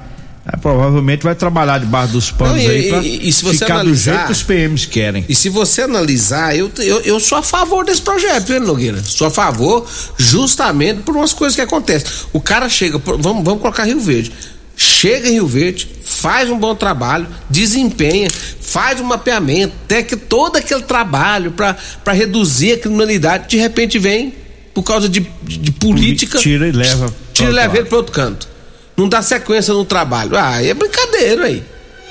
É, 0.50 0.56
provavelmente 0.56 1.24
vai 1.24 1.34
trabalhar 1.34 1.78
debaixo 1.78 2.14
dos 2.14 2.30
panos 2.30 2.56
Não, 2.56 2.62
e, 2.62 2.66
aí 2.66 2.88
pra 2.88 3.02
e, 3.02 3.28
e 3.28 3.32
ficar 3.32 3.74
analisar, 3.74 3.82
do 3.84 3.94
jeito 3.94 4.26
que 4.26 4.32
os 4.32 4.42
PMs 4.42 4.86
querem. 4.86 5.24
E 5.28 5.34
se 5.34 5.50
você 5.50 5.82
analisar, 5.82 6.56
eu, 6.56 6.70
eu, 6.78 7.00
eu 7.02 7.20
sou 7.20 7.36
a 7.36 7.42
favor 7.42 7.84
desse 7.84 8.00
projeto, 8.00 8.46
viu, 8.46 8.60
Nogueira? 8.60 9.02
Sou 9.04 9.26
a 9.26 9.30
favor 9.30 9.86
justamente 10.16 11.02
por 11.02 11.14
umas 11.14 11.34
coisas 11.34 11.54
que 11.54 11.60
acontecem. 11.60 12.08
O 12.32 12.40
cara 12.40 12.66
chega, 12.68 12.96
vamos, 12.98 13.44
vamos 13.44 13.60
colocar 13.60 13.84
Rio 13.84 14.00
Verde. 14.00 14.32
Chega 14.74 15.28
em 15.28 15.32
Rio 15.32 15.46
Verde, 15.46 15.86
faz 16.02 16.48
um 16.48 16.56
bom 16.56 16.74
trabalho, 16.74 17.26
desempenha, 17.50 18.30
faz 18.30 19.00
um 19.00 19.04
mapeamento, 19.04 19.74
até 19.84 20.02
que 20.02 20.16
todo 20.16 20.56
aquele 20.56 20.82
trabalho 20.82 21.50
para 21.52 22.12
reduzir 22.12 22.72
a 22.72 22.78
criminalidade, 22.78 23.48
de 23.48 23.58
repente 23.58 23.98
vem 23.98 24.32
por 24.72 24.84
causa 24.84 25.08
de, 25.08 25.26
de, 25.42 25.58
de 25.58 25.72
política. 25.72 26.38
Tira 26.38 26.68
e 26.68 26.72
leva. 26.72 27.12
Tira 27.34 27.50
e 27.50 27.52
leva 27.52 27.76
ele 27.76 27.86
para 27.86 27.98
outro 27.98 28.12
canto 28.12 28.57
não 28.98 29.08
dá 29.08 29.22
sequência 29.22 29.72
no 29.72 29.84
trabalho. 29.84 30.36
Ah, 30.36 30.56
aí 30.56 30.68
é 30.68 30.74
brincadeira 30.74 31.44
aí. 31.44 31.62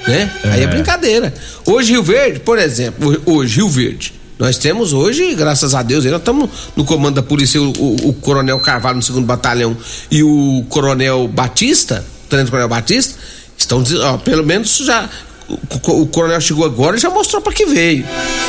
Né? 0.08 0.32
É. 0.44 0.50
Aí 0.52 0.64
é 0.64 0.68
brincadeira. 0.68 1.34
Hoje, 1.66 1.92
Rio 1.92 2.02
Verde, 2.02 2.40
por 2.40 2.58
exemplo, 2.58 3.22
hoje, 3.26 3.58
Rio 3.58 3.70
Verde. 3.70 4.14
Nós 4.40 4.58
temos 4.58 4.94
hoje, 4.94 5.36
graças 5.36 5.76
a 5.76 5.84
Deus, 5.84 6.06
nós 6.06 6.20
estamos 6.20 6.50
no 6.76 6.86
comando 6.86 7.16
da 7.16 7.24
polícia, 7.24 7.62
o, 7.62 7.72
o, 7.72 8.10
o, 8.10 8.14
Coronel 8.14 8.60
Carvalho 8.60 8.98
no 8.98 9.02
segundo 9.02 9.26
batalhão 9.26 9.76
e 10.12 10.24
o 10.24 10.64
Coronel 10.70 11.28
Batista, 11.28 12.06
o 12.26 12.30
Tenente 12.30 12.52
Coronel 12.52 12.70
Batista, 12.70 13.18
estão 13.58 13.84
ó, 14.04 14.18
pelo 14.18 14.46
menos 14.46 14.78
já. 14.78 15.10
O, 15.50 16.02
o, 16.04 16.08
Coronel 16.08 16.40
chegou 16.40 16.66
agora 16.66 16.96
e 16.96 17.00
já 17.00 17.10
mostrou 17.10 17.42
para 17.42 17.52
que 17.52 17.66
veio. 17.66 18.06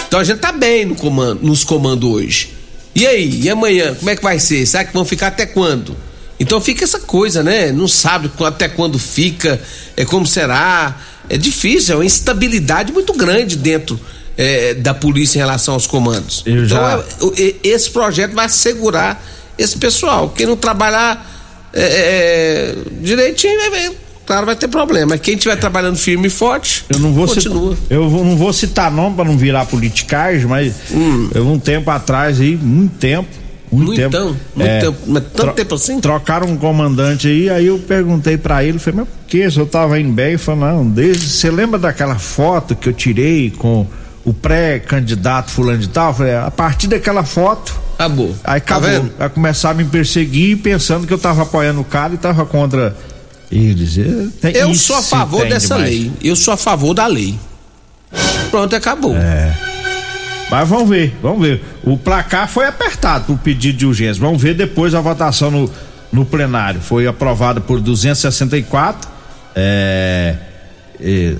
Então 0.06 0.20
a 0.20 0.24
gente 0.24 0.38
tá 0.38 0.52
bem 0.52 0.84
no 0.84 0.94
comando, 0.94 1.42
nos 1.42 1.64
comandos 1.64 2.08
hoje. 2.08 2.52
E 2.94 3.06
aí, 3.06 3.40
e 3.42 3.50
amanhã, 3.50 3.94
como 3.94 4.10
é 4.10 4.16
que 4.16 4.22
vai 4.22 4.38
ser? 4.38 4.66
Será 4.66 4.84
que 4.84 4.92
vão 4.92 5.06
ficar 5.06 5.28
até 5.28 5.46
quando? 5.46 5.96
Então 6.40 6.60
fica 6.60 6.84
essa 6.84 7.00
coisa, 7.00 7.42
né? 7.42 7.72
Não 7.72 7.88
sabe 7.88 8.30
até 8.44 8.68
quando 8.68 8.98
fica, 8.98 9.60
é 9.96 10.04
como 10.04 10.26
será. 10.26 10.96
É 11.28 11.36
difícil, 11.36 11.94
é 11.94 11.96
uma 11.98 12.04
instabilidade 12.04 12.92
muito 12.92 13.12
grande 13.12 13.56
dentro 13.56 14.00
é, 14.36 14.72
da 14.74 14.94
polícia 14.94 15.38
em 15.38 15.40
relação 15.40 15.74
aos 15.74 15.86
comandos. 15.86 16.42
Eu 16.46 16.64
então 16.64 16.68
já... 16.68 17.04
é, 17.36 17.54
esse 17.62 17.90
projeto 17.90 18.32
vai 18.34 18.48
segurar 18.48 19.22
esse 19.58 19.76
pessoal. 19.76 20.30
Quem 20.30 20.46
não 20.46 20.56
trabalhar 20.56 21.28
é, 21.72 21.82
é 21.82 22.76
direitinho, 23.02 23.60
é, 23.60 23.90
claro, 24.24 24.46
vai 24.46 24.56
ter 24.56 24.68
problema. 24.68 25.18
Quem 25.18 25.34
estiver 25.34 25.56
trabalhando 25.56 25.96
firme 25.96 26.28
e 26.28 26.30
forte, 26.30 26.84
eu 26.88 27.00
não 27.00 27.12
vou 27.12 27.26
continua. 27.26 27.74
Citar, 27.74 27.86
eu 27.90 28.08
vou, 28.08 28.24
não 28.24 28.36
vou 28.36 28.52
citar 28.52 28.90
nome 28.90 29.16
para 29.16 29.24
não 29.24 29.36
virar 29.36 29.66
politicagem, 29.66 30.46
mas 30.46 30.72
hum. 30.90 31.28
eu 31.34 31.46
um 31.46 31.58
tempo 31.58 31.90
atrás 31.90 32.40
aí, 32.40 32.56
muito 32.56 32.96
tempo 32.96 33.47
muito 33.70 33.96
tempo. 33.96 34.36
muito 34.54 34.68
é, 34.68 34.80
tempo, 34.80 34.98
mas 35.06 35.22
tanto 35.34 35.52
tempo 35.54 35.74
assim? 35.74 36.00
Trocaram 36.00 36.48
um 36.48 36.56
comandante 36.56 37.28
aí, 37.28 37.50
aí 37.50 37.66
eu 37.66 37.78
perguntei 37.78 38.36
para 38.36 38.64
ele, 38.64 38.78
falei, 38.78 39.00
mas 39.00 39.08
por 39.08 39.26
que? 39.26 39.38
Eu 39.38 39.66
tava 39.66 39.98
indo 39.98 40.12
bem, 40.12 40.36
falou, 40.36 40.68
não, 40.68 40.88
desde, 40.88 41.28
você 41.28 41.50
lembra 41.50 41.78
daquela 41.78 42.18
foto 42.18 42.74
que 42.74 42.88
eu 42.88 42.92
tirei 42.92 43.50
com 43.50 43.86
o 44.24 44.32
pré-candidato 44.32 45.50
fulano 45.50 45.78
de 45.78 45.88
tal? 45.88 46.10
Eu 46.10 46.14
falei, 46.14 46.34
a 46.34 46.50
partir 46.50 46.86
daquela 46.86 47.24
foto. 47.24 47.78
Acabou. 47.94 48.34
Aí 48.44 48.60
tá 48.60 48.76
acabou. 48.76 49.08
Tá 49.18 49.28
começar 49.28 49.70
a 49.70 49.74
me 49.74 49.84
perseguir 49.84 50.58
pensando 50.58 51.06
que 51.06 51.12
eu 51.12 51.18
tava 51.18 51.42
apoiando 51.42 51.80
o 51.80 51.84
cara 51.84 52.14
e 52.14 52.16
tava 52.16 52.46
contra 52.46 52.96
eles. 53.50 53.98
Tem, 54.40 54.54
eu 54.54 54.74
sou 54.74 54.96
a 54.96 55.02
favor 55.02 55.46
dessa 55.48 55.74
demais. 55.74 55.90
lei. 55.90 56.12
Eu 56.22 56.36
sou 56.36 56.54
a 56.54 56.56
favor 56.56 56.94
da 56.94 57.06
lei. 57.06 57.38
Pronto, 58.50 58.74
acabou. 58.74 59.16
É. 59.16 59.67
Mas 60.50 60.68
vamos 60.68 60.88
ver, 60.88 61.16
vamos 61.22 61.46
ver. 61.46 61.62
O 61.82 61.96
placar 61.96 62.48
foi 62.48 62.66
apertado 62.66 63.32
o 63.32 63.38
pedido 63.38 63.78
de 63.78 63.86
urgência. 63.86 64.20
Vamos 64.20 64.40
ver 64.40 64.54
depois 64.54 64.94
a 64.94 65.00
votação 65.00 65.50
no, 65.50 65.70
no 66.10 66.24
plenário. 66.24 66.80
Foi 66.80 67.06
aprovado 67.06 67.60
por 67.60 67.80
264. 67.80 69.08
É, 69.54 70.36
é, 71.00 71.36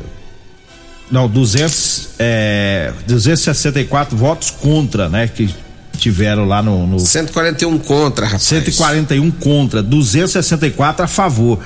não, 1.11 1.27
200, 1.29 2.11
é, 2.19 2.93
264 3.07 4.17
votos 4.17 4.51
contra, 4.51 5.09
né? 5.09 5.27
Que 5.27 5.55
tiveram 5.97 6.45
lá 6.45 6.63
no, 6.63 6.87
no 6.87 7.01
141 7.01 7.79
contra, 7.79 8.27
rapaz. 8.27 8.43
141 8.43 9.31
contra, 9.33 9.83
264 9.83 11.05
a 11.05 11.09
favor. 11.09 11.59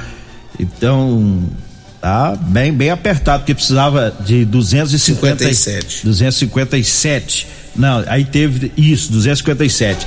Então, 0.58 1.42
Tá 2.02 2.36
bem, 2.36 2.70
bem 2.72 2.90
apertado, 2.90 3.44
porque 3.44 3.54
precisava 3.54 4.12
de 4.26 4.44
257. 4.44 6.00
257. 6.02 7.46
Não, 7.76 8.02
aí 8.08 8.24
teve 8.24 8.72
isso, 8.76 9.12
257. 9.12 10.04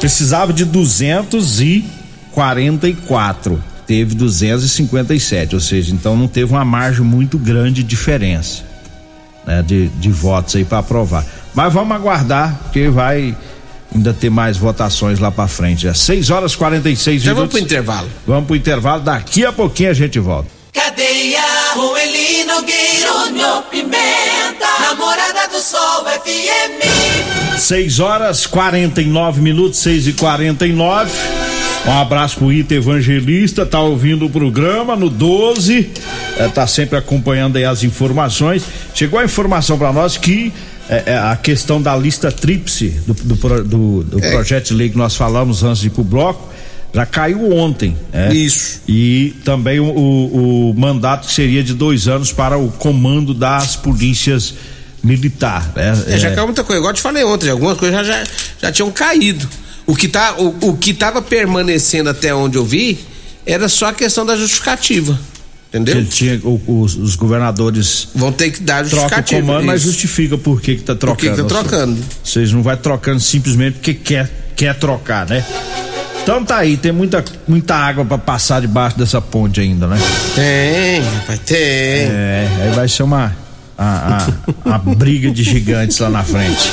Precisava 0.00 0.52
de 0.52 0.64
244. 0.64 3.62
Teve 3.86 4.16
257, 4.16 5.54
ou 5.54 5.60
seja, 5.60 5.94
então 5.94 6.16
não 6.16 6.26
teve 6.26 6.50
uma 6.52 6.64
margem 6.64 7.04
muito 7.04 7.38
grande 7.38 7.84
de 7.84 7.88
diferença 7.88 8.64
né, 9.46 9.62
de, 9.62 9.86
de 9.88 10.10
votos 10.10 10.56
aí 10.56 10.64
para 10.64 10.78
aprovar. 10.78 11.24
Mas 11.54 11.72
vamos 11.72 11.94
aguardar, 11.94 12.58
porque 12.64 12.88
vai 12.88 13.36
ainda 13.94 14.12
ter 14.12 14.30
mais 14.30 14.56
votações 14.56 15.20
lá 15.20 15.30
para 15.30 15.46
frente. 15.46 15.86
É 15.86 15.94
6 15.94 16.30
horas 16.30 16.56
46 16.56 17.22
Já 17.22 17.32
minutos. 17.32 17.52
vamos 17.52 17.52
pro 17.52 17.60
intervalo. 17.76 18.08
Vamos 18.26 18.46
pro 18.46 18.56
intervalo, 18.56 19.02
daqui 19.02 19.44
a 19.44 19.52
pouquinho 19.52 19.90
a 19.90 19.94
gente 19.94 20.18
volta. 20.18 20.58
Cadeia, 20.72 21.42
Rueli 21.74 22.44
Nogueira, 22.44 23.26
Júnior 23.26 23.62
Pimenta, 23.64 24.66
Namorada 24.80 25.48
do 25.48 25.60
Sol 25.60 26.04
FM. 26.04 27.58
6 27.58 27.98
horas 27.98 28.46
49 28.46 29.40
minutos, 29.40 29.80
6 29.80 30.06
e 30.08 30.12
49 30.12 31.10
Um 31.86 31.98
abraço 31.98 32.38
pro 32.38 32.52
Ita 32.52 32.74
Evangelista, 32.74 33.66
tá 33.66 33.80
ouvindo 33.80 34.26
o 34.26 34.30
programa 34.30 34.94
no 34.94 35.10
12, 35.10 35.90
é, 36.38 36.48
tá 36.48 36.66
sempre 36.66 36.96
acompanhando 36.96 37.56
aí 37.56 37.64
as 37.64 37.82
informações. 37.82 38.62
Chegou 38.94 39.18
a 39.18 39.24
informação 39.24 39.76
para 39.76 39.92
nós 39.92 40.16
que 40.16 40.52
é, 40.88 41.02
é, 41.06 41.18
a 41.18 41.36
questão 41.36 41.82
da 41.82 41.96
lista 41.96 42.30
tríplice 42.30 42.90
do, 43.06 43.14
do, 43.14 43.64
do, 43.64 44.04
do 44.04 44.24
é. 44.24 44.30
projeto 44.30 44.68
de 44.68 44.74
lei 44.74 44.88
que 44.88 44.98
nós 44.98 45.16
falamos 45.16 45.64
antes 45.64 45.80
de 45.80 45.88
ir 45.88 45.90
pro 45.90 46.04
bloco 46.04 46.49
já 46.92 47.06
caiu 47.06 47.52
ontem. 47.52 47.96
É? 48.12 48.32
Isso. 48.32 48.80
E 48.88 49.34
também 49.44 49.80
o, 49.80 49.86
o, 49.86 50.74
mandato 50.76 51.30
seria 51.30 51.62
de 51.62 51.72
dois 51.72 52.08
anos 52.08 52.32
para 52.32 52.58
o 52.58 52.70
comando 52.70 53.32
das 53.32 53.76
polícias 53.76 54.54
militar. 55.02 55.72
Né? 55.74 56.04
É, 56.08 56.18
já 56.18 56.30
caiu 56.32 56.46
muita 56.46 56.64
coisa. 56.64 56.78
Igual 56.80 56.90
eu 56.90 56.96
te 56.96 57.02
falei 57.02 57.24
ontem, 57.24 57.48
algumas 57.48 57.78
coisas 57.78 58.06
já, 58.06 58.24
já, 58.24 58.30
já 58.60 58.72
tinham 58.72 58.90
caído. 58.90 59.48
O 59.86 59.94
que 59.94 60.08
tá, 60.08 60.34
o, 60.38 60.68
o 60.68 60.76
que 60.76 60.90
estava 60.90 61.22
permanecendo 61.22 62.10
até 62.10 62.34
onde 62.34 62.56
eu 62.56 62.64
vi 62.64 62.98
era 63.46 63.68
só 63.68 63.86
a 63.86 63.92
questão 63.92 64.26
da 64.26 64.36
justificativa. 64.36 65.18
Entendeu? 65.68 66.04
Tinha, 66.04 66.40
o, 66.42 66.82
os, 66.82 66.96
os, 66.96 67.14
governadores 67.14 68.08
vão 68.12 68.32
ter 68.32 68.50
que 68.50 68.60
dar 68.60 68.82
justificativa. 68.82 69.22
Troca 69.22 69.36
o 69.36 69.40
comando, 69.40 69.66
mas 69.66 69.82
justifica 69.82 70.36
por 70.36 70.60
que, 70.60 70.76
que 70.76 70.82
tá 70.82 70.96
trocando. 70.96 71.16
Por 71.16 71.36
que, 71.36 71.42
que 71.42 71.42
tá 71.42 71.60
trocando? 71.60 72.04
Vocês 72.24 72.52
não 72.52 72.60
vai 72.60 72.76
trocando 72.76 73.20
simplesmente 73.20 73.74
porque 73.74 73.94
quer, 73.94 74.28
quer 74.56 74.74
trocar, 74.74 75.28
né? 75.28 75.44
Então 76.22 76.44
tá 76.44 76.58
aí, 76.58 76.76
tem 76.76 76.92
muita, 76.92 77.24
muita 77.48 77.74
água 77.74 78.04
para 78.04 78.18
passar 78.18 78.60
debaixo 78.60 78.98
dessa 78.98 79.20
ponte 79.20 79.60
ainda, 79.60 79.86
né? 79.86 79.98
Tem, 80.34 81.02
rapaz, 81.02 81.40
tem. 81.40 81.58
É, 81.58 82.48
aí 82.62 82.70
vai 82.74 82.88
ser 82.88 83.02
uma, 83.02 83.34
a, 83.76 84.26
a, 84.66 84.74
a 84.74 84.78
briga 84.78 85.30
de 85.30 85.42
gigantes 85.42 85.98
lá 85.98 86.10
na 86.10 86.22
frente. 86.22 86.70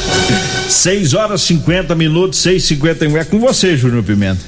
6 0.69 1.13
horas 1.13 1.41
50 1.41 1.95
minutos, 1.95 2.39
6 2.39 2.63
51 2.63 3.17
É 3.17 3.23
com 3.23 3.39
você, 3.39 3.77
Júnior 3.77 4.03
Pimenta. 4.03 4.41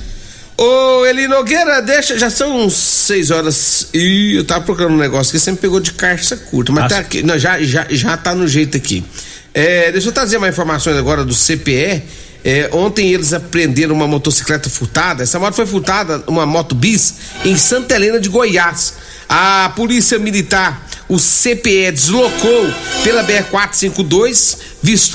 Ô, 0.57 1.05
Eli 1.05 1.25
Nogueira, 1.25 1.81
deixa, 1.81 2.19
já 2.19 2.29
são 2.29 2.65
uns 2.65 2.73
6 2.73 3.31
horas 3.31 3.87
e 3.93 4.35
eu 4.35 4.43
tava 4.43 4.65
procurando 4.65 4.93
um 4.93 4.97
negócio 4.97 5.31
que 5.31 5.39
sempre 5.39 5.61
pegou 5.61 5.79
de 5.79 5.93
caixa 5.93 6.35
curta, 6.35 6.73
mas 6.73 6.83
As... 6.83 6.91
tá 6.91 6.99
aqui, 6.99 7.23
não, 7.23 7.39
já, 7.39 7.63
já, 7.63 7.87
já 7.89 8.17
tá 8.17 8.35
no 8.35 8.45
jeito 8.45 8.75
aqui. 8.75 9.05
É, 9.53 9.89
deixa 9.93 10.09
eu 10.09 10.11
trazer 10.11 10.37
mais 10.37 10.53
informações 10.53 10.97
agora 10.97 11.23
do 11.23 11.33
CPE. 11.33 12.03
É, 12.43 12.69
ontem 12.71 13.11
eles 13.13 13.33
apreenderam 13.33 13.93
uma 13.93 14.07
motocicleta 14.07 14.69
furtada. 14.69 15.23
Essa 15.23 15.39
moto 15.39 15.55
foi 15.55 15.65
furtada, 15.65 16.23
uma 16.27 16.45
moto 16.45 16.73
bis, 16.73 17.15
em 17.43 17.57
Santa 17.57 17.95
Helena 17.95 18.19
de 18.19 18.29
Goiás. 18.29 18.93
A 19.27 19.71
polícia 19.75 20.17
militar, 20.17 20.87
o 21.07 21.17
CPE, 21.17 21.91
deslocou 21.91 22.73
pela 23.03 23.23
BR-452, 23.23 24.57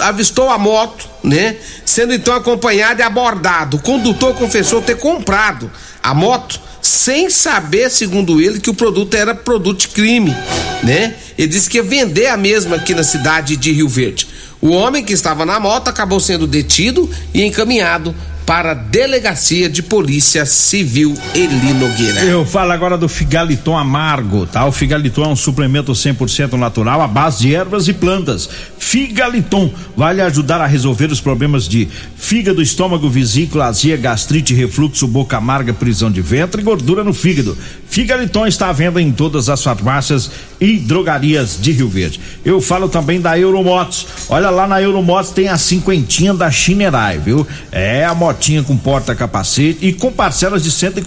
avistou 0.00 0.50
a 0.50 0.58
moto, 0.58 1.08
né? 1.22 1.56
Sendo 1.84 2.14
então 2.14 2.34
acompanhado 2.34 3.00
e 3.00 3.02
abordado. 3.02 3.78
O 3.78 3.80
condutor 3.80 4.34
confessou 4.34 4.82
ter 4.82 4.96
comprado 4.96 5.70
a 6.02 6.14
moto 6.14 6.60
sem 6.82 7.30
saber, 7.30 7.90
segundo 7.90 8.40
ele, 8.40 8.60
que 8.60 8.68
o 8.68 8.74
produto 8.74 9.14
era 9.14 9.34
produto 9.34 9.80
de 9.80 9.88
crime, 9.88 10.36
né? 10.82 11.14
Ele 11.36 11.48
disse 11.48 11.68
que 11.68 11.78
ia 11.78 11.82
vender 11.82 12.26
a 12.26 12.36
mesma 12.36 12.76
aqui 12.76 12.94
na 12.94 13.02
cidade 13.02 13.56
de 13.56 13.72
Rio 13.72 13.88
Verde. 13.88 14.28
O 14.64 14.70
homem 14.70 15.04
que 15.04 15.12
estava 15.12 15.44
na 15.44 15.60
moto 15.60 15.88
acabou 15.88 16.18
sendo 16.18 16.46
detido 16.46 17.06
e 17.34 17.44
encaminhado 17.44 18.14
para 18.46 18.70
a 18.70 18.74
Delegacia 18.74 19.68
de 19.68 19.82
Polícia 19.82 20.46
Civil 20.46 21.14
Eli 21.34 21.74
Nogueira. 21.74 22.20
Eu 22.22 22.46
falo 22.46 22.72
agora 22.72 22.96
do 22.96 23.06
Figaliton 23.06 23.76
Amargo, 23.76 24.46
tá? 24.46 24.64
O 24.64 24.72
Figaliton 24.72 25.24
é 25.24 25.28
um 25.28 25.36
suplemento 25.36 25.92
100% 25.92 26.54
natural 26.54 27.02
à 27.02 27.06
base 27.06 27.40
de 27.40 27.54
ervas 27.54 27.88
e 27.88 27.92
plantas. 27.92 28.48
Figaliton 28.78 29.70
vai 29.94 30.14
lhe 30.14 30.22
ajudar 30.22 30.62
a 30.62 30.66
resolver 30.66 31.10
os 31.10 31.20
problemas 31.20 31.68
de 31.68 31.86
fígado, 32.16 32.62
estômago, 32.62 33.08
vesícula, 33.08 33.66
azia, 33.66 33.96
gastrite, 33.96 34.54
refluxo, 34.54 35.06
boca 35.06 35.36
amarga, 35.36 35.74
prisão 35.74 36.10
de 36.10 36.22
ventre 36.22 36.62
e 36.62 36.64
gordura 36.64 37.04
no 37.04 37.12
fígado. 37.12 37.56
Figaliton 37.88 38.46
está 38.46 38.68
à 38.68 38.72
venda 38.72 39.00
em 39.00 39.12
todas 39.12 39.48
as 39.48 39.62
farmácias 39.62 40.30
e 40.60 40.78
drogarias 40.78 41.58
de 41.60 41.72
Rio 41.72 41.88
Verde. 41.88 42.20
Eu 42.44 42.60
falo 42.60 42.88
também 42.88 43.20
da 43.20 43.38
Euromotos. 43.38 44.06
Olha 44.28 44.50
lá 44.50 44.66
na 44.66 44.80
Euromotos 44.80 45.30
tem 45.30 45.48
a 45.48 45.58
cinquentinha 45.58 46.32
da 46.34 46.50
Chinerai, 46.50 47.18
viu? 47.18 47.46
É 47.70 48.04
a 48.04 48.14
motinha 48.14 48.62
com 48.62 48.76
porta-capacete 48.76 49.78
e 49.80 49.92
com 49.92 50.12
parcelas 50.12 50.62
de 50.62 50.70
cento 50.70 50.98
e 51.00 51.04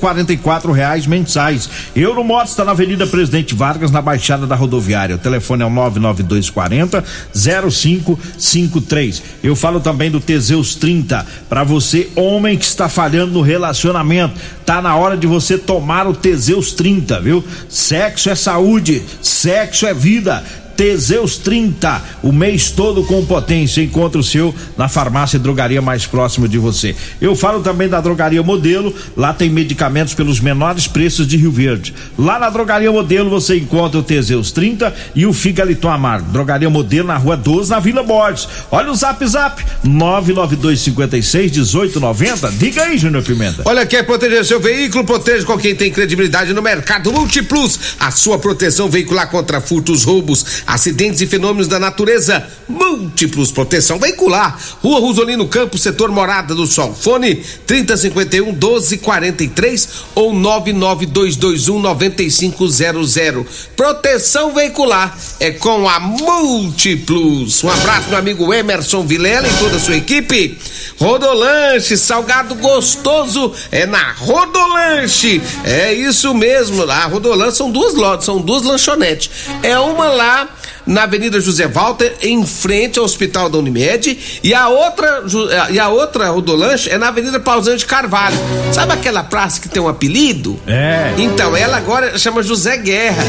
reais 0.72 1.08
mensais. 1.08 1.70
Euromotos 1.96 2.52
está 2.52 2.64
na 2.66 2.72
Avenida 2.72 3.06
Presidente 3.08 3.56
Vargas, 3.56 3.92
na 3.92 4.02
Baixada 4.02 4.46
da 4.46 4.56
Rodoviária. 4.56 5.16
O 5.16 5.20
telefone 5.20 5.64
é 5.64 5.66
o 5.66 5.70
99240 5.70 7.04
0553. 7.34 9.24
Eu 9.44 9.56
falo 9.56 9.80
também 9.80 10.12
do 10.12 10.20
Teseus 10.20 10.76
30 10.76 11.26
para 11.50 11.64
você 11.64 12.10
homem 12.16 12.58
que 12.58 12.66
está 12.66 12.90
falhando 12.90 13.34
no 13.34 13.42
relacionamento. 13.42 14.40
Tá 14.68 14.82
na 14.82 14.98
hora 14.98 15.16
de 15.16 15.26
você 15.26 15.58
tomar 15.58 16.06
o 16.08 16.14
Teseus 16.14 16.74
30, 16.74 17.22
viu? 17.22 17.42
Sexo 17.70 18.30
é 18.30 18.36
saúde, 18.36 19.02
sexo 19.22 19.88
é 19.88 19.94
vida. 19.94 20.44
Teseus 20.78 21.38
30, 21.38 22.04
o 22.22 22.32
mês 22.32 22.70
todo 22.70 23.04
com 23.04 23.26
potência. 23.26 23.82
Encontre 23.82 24.20
o 24.20 24.24
seu 24.24 24.54
na 24.78 24.88
farmácia 24.88 25.38
e 25.38 25.40
drogaria 25.40 25.82
mais 25.82 26.06
próximo 26.06 26.48
de 26.48 26.60
você. 26.60 26.96
Eu 27.20 27.36
falo 27.36 27.62
também 27.62 27.90
da 27.90 28.00
Drogaria 28.00 28.44
Modelo, 28.44 28.94
lá 29.16 29.34
tem 29.34 29.50
medicamentos 29.50 30.14
pelos 30.14 30.40
menores 30.40 30.88
preços 30.88 31.28
de 31.28 31.36
Rio 31.36 31.52
Verde. 31.52 31.96
Lá 32.18 32.38
na 32.38 32.52
Drogaria 32.52 32.92
Modelo 32.92 33.30
você 33.30 33.58
encontra 33.58 34.00
o 34.00 34.04
Teseus 34.04 34.52
30 34.52 34.94
e 35.16 35.26
o 35.26 35.34
Figaliton 35.34 35.90
Amargo. 35.90 36.32
Drogaria 36.32 36.70
Modelo 36.70 37.08
na 37.08 37.18
Rua 37.18 37.36
12, 37.36 37.72
na 37.72 37.80
Vila 37.80 38.04
Borges. 38.04 38.48
Olha 38.70 38.92
o 38.92 38.96
Zap 38.96 39.26
Zap, 39.26 39.66
99256 39.84 41.52
1890. 41.54 42.52
Diga 42.52 42.84
aí, 42.84 43.00
Júnior 43.00 43.24
Pimenta. 43.24 43.64
Olha, 43.66 43.84
quer 43.84 44.04
proteger 44.04 44.46
seu 44.46 44.60
veículo? 44.60 45.04
Proteja 45.04 45.44
com 45.44 45.58
quem 45.58 45.74
tem 45.74 45.92
credibilidade 45.92 46.54
no 46.54 46.62
mercado 46.62 47.12
Multiplus. 47.12 47.80
A 48.00 48.12
sua 48.12 48.38
proteção 48.38 48.90
veicular 48.90 49.30
contra 49.32 49.60
furtos, 49.60 50.04
roubos, 50.04 50.46
acidentes 50.68 51.22
e 51.22 51.28
fenômenos 51.28 51.68
da 51.68 51.80
natureza. 51.80 52.46
Múltiplos 52.68 53.52
proteção 53.52 53.98
veicular. 53.98 54.60
Rua 54.84 55.00
Rosolino 55.00 55.48
Campos, 55.48 55.82
setor 55.82 56.12
Morada 56.12 56.54
do 56.54 56.68
Sol. 56.68 56.94
Fone 56.94 57.36
3051 57.66 58.48
1243 58.48 59.90
ou 60.14 60.34
99221 60.34 61.80
9500. 61.80 63.70
Proteção 63.76 64.54
veicular 64.54 65.18
é 65.40 65.52
com 65.52 65.88
a 65.88 66.00
Múltiplos. 66.00 67.64
Um 67.64 67.70
abraço, 67.70 68.10
meu 68.10 68.18
amigo 68.18 68.54
Emerson 68.54 69.06
Vilela 69.06 69.48
e 69.48 69.54
toda 69.54 69.78
a 69.78 69.80
sua 69.80 69.96
equipe. 69.96 70.58
Rodolanche, 71.00 71.96
salgado 71.96 72.56
gostoso 72.56 73.54
é 73.72 73.86
na 73.86 74.12
Rodolanche. 74.14 75.42
É 75.64 75.94
isso 75.94 76.34
mesmo. 76.34 76.84
A 76.84 77.06
Rodolanche 77.06 77.58
são 77.58 77.72
duas 77.72 77.94
lojas, 77.94 78.26
são 78.26 78.42
duas 78.42 78.64
lanchonetes. 78.64 79.30
É 79.64 79.80
uma 79.80 80.10
lá 80.10 80.57
na 80.88 81.04
Avenida 81.04 81.40
José 81.40 81.68
Walter, 81.68 82.16
em 82.22 82.46
frente 82.46 82.98
ao 82.98 83.06
Hospital 83.06 83.50
da 83.50 83.58
Unimed, 83.58 84.18
e 84.44 84.54
a 84.54 84.68
outra 84.70 85.24
e 85.70 85.80
a 85.80 85.90
outra 85.90 86.30
Rodolanche 86.30 86.90
é 86.90 86.98
na 86.98 87.10
Avenida 87.10 87.40
Pausante 87.40 87.86
Carvalho. 87.86 88.38
Sabe 88.72 88.94
aquela 88.94 89.24
praça 89.24 89.60
que 89.60 89.70
tem 89.70 89.82
um 89.82 89.88
apelido? 89.88 90.60
É. 90.66 91.14
Então, 91.18 91.56
ela 91.56 91.78
agora 91.78 92.18
chama 92.18 92.42
José 92.42 92.78
Guerra. 92.78 93.24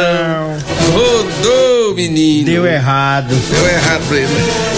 Rodou, 0.92 1.94
menino. 1.94 2.44
Deu 2.46 2.66
errado. 2.66 3.34
Deu 3.50 3.66
errado 3.68 4.02
pra 4.08 4.16
ele. 4.16 4.28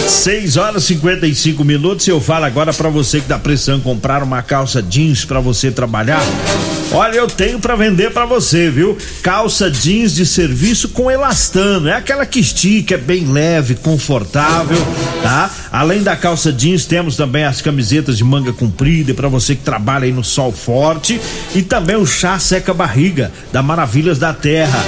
6 0.09 0.57
horas 0.57 0.85
e 0.85 0.87
55 0.89 1.65
minutos. 1.65 2.07
Eu 2.07 2.21
falo 2.21 2.45
agora 2.45 2.73
pra 2.73 2.89
você 2.89 3.21
que 3.21 3.29
dá 3.29 3.39
pressão 3.39 3.81
comprar 3.81 4.23
uma 4.23 4.43
calça 4.43 4.83
jeans 4.83 5.25
pra 5.25 5.41
você 5.41 5.71
trabalhar. 5.71 5.89
Barbará. 5.90 6.80
Olha, 6.92 7.18
eu 7.18 7.29
tenho 7.29 7.61
pra 7.61 7.76
vender 7.76 8.11
pra 8.11 8.26
você, 8.26 8.68
viu? 8.68 8.98
Calça 9.22 9.70
jeans 9.70 10.12
de 10.12 10.26
serviço 10.26 10.88
com 10.88 11.09
elastano. 11.09 11.88
É 11.88 11.94
aquela 11.94 12.26
que 12.26 12.40
estica, 12.40 12.96
é 12.96 12.98
bem 12.98 13.26
leve, 13.26 13.76
confortável, 13.76 14.76
tá? 15.22 15.48
Além 15.70 16.03
da 16.03 16.16
calça 16.16 16.53
jeans, 16.53 16.87
temos 16.87 17.16
também 17.16 17.44
as 17.44 17.62
camisetas 17.62 18.18
de 18.18 18.24
manga 18.24 18.53
comprida 18.53 19.14
pra 19.14 19.29
você 19.29 19.55
que 19.55 19.62
trabalha 19.62 20.05
aí 20.05 20.12
no 20.12 20.24
sol 20.24 20.50
forte 20.50 21.20
e 21.55 21.62
também 21.62 21.94
o 21.94 22.05
chá 22.05 22.40
seca 22.40 22.74
barriga 22.74 23.31
da 23.53 23.62
Maravilhas 23.62 24.18
da 24.18 24.35
Terra. 24.35 24.85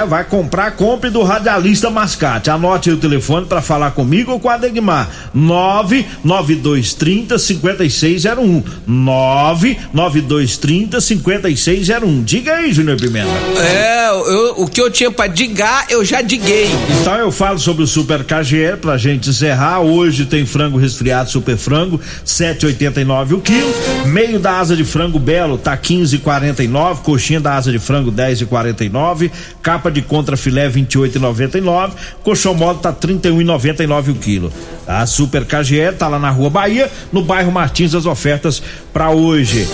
É, 0.00 0.06
vai 0.06 0.24
comprar, 0.24 0.76
compre 0.76 1.10
do 1.10 1.22
radialista 1.22 1.90
Mascate. 1.90 2.48
Anote 2.48 2.88
aí 2.88 2.96
o 2.96 2.98
telefone 2.98 3.44
pra 3.44 3.60
falar 3.60 3.90
comigo 3.90 4.32
ou 4.32 4.40
com 4.40 4.48
a 4.48 4.56
Degmar. 4.56 5.10
99230 5.34 7.38
5601. 7.38 8.62
99230 8.86 11.02
5601. 11.02 11.17
5601. 11.18 12.22
Diga 12.22 12.54
aí, 12.54 12.72
Júnior 12.72 12.98
Pimenta. 12.98 13.28
É, 13.60 14.08
eu, 14.08 14.62
o 14.62 14.68
que 14.68 14.80
eu 14.80 14.90
tinha 14.90 15.10
pra 15.10 15.26
digar, 15.26 15.86
eu 15.90 16.04
já 16.04 16.20
diguei. 16.22 16.68
Então 17.00 17.14
eu 17.16 17.30
falo 17.30 17.58
sobre 17.58 17.82
o 17.82 17.86
Super 17.86 18.24
KGL 18.24 18.78
pra 18.78 18.96
gente 18.96 19.30
encerrar. 19.30 19.80
Hoje 19.80 20.24
tem 20.24 20.46
frango 20.46 20.78
resfriado 20.78 21.30
Super 21.30 21.56
Frango, 21.56 22.00
7,89 22.24 23.32
o 23.32 23.40
quilo. 23.40 23.72
Meio 24.06 24.38
da 24.38 24.58
asa 24.58 24.76
de 24.76 24.84
frango 24.84 25.18
belo 25.18 25.58
tá 25.58 25.76
15,49. 25.76 27.02
Coxinha 27.02 27.40
da 27.40 27.54
asa 27.54 27.70
de 27.70 27.78
frango 27.78 28.10
10,49. 28.12 29.30
Capa 29.62 29.90
de 29.90 30.02
contra 30.02 30.36
filé 30.36 30.68
28,99. 30.70 31.92
Coxão 32.22 32.54
mole 32.54 32.78
tá 32.78 32.92
31,99 32.92 34.10
o 34.10 34.14
quilo. 34.14 34.52
A 34.88 35.04
Super 35.04 35.44
KGL 35.44 35.94
tá 35.96 36.08
lá 36.08 36.18
na 36.18 36.30
Rua 36.30 36.48
Bahia, 36.48 36.90
no 37.12 37.22
bairro 37.22 37.52
Martins, 37.52 37.94
as 37.94 38.06
ofertas 38.06 38.62
para 38.92 39.10
hoje. 39.10 39.68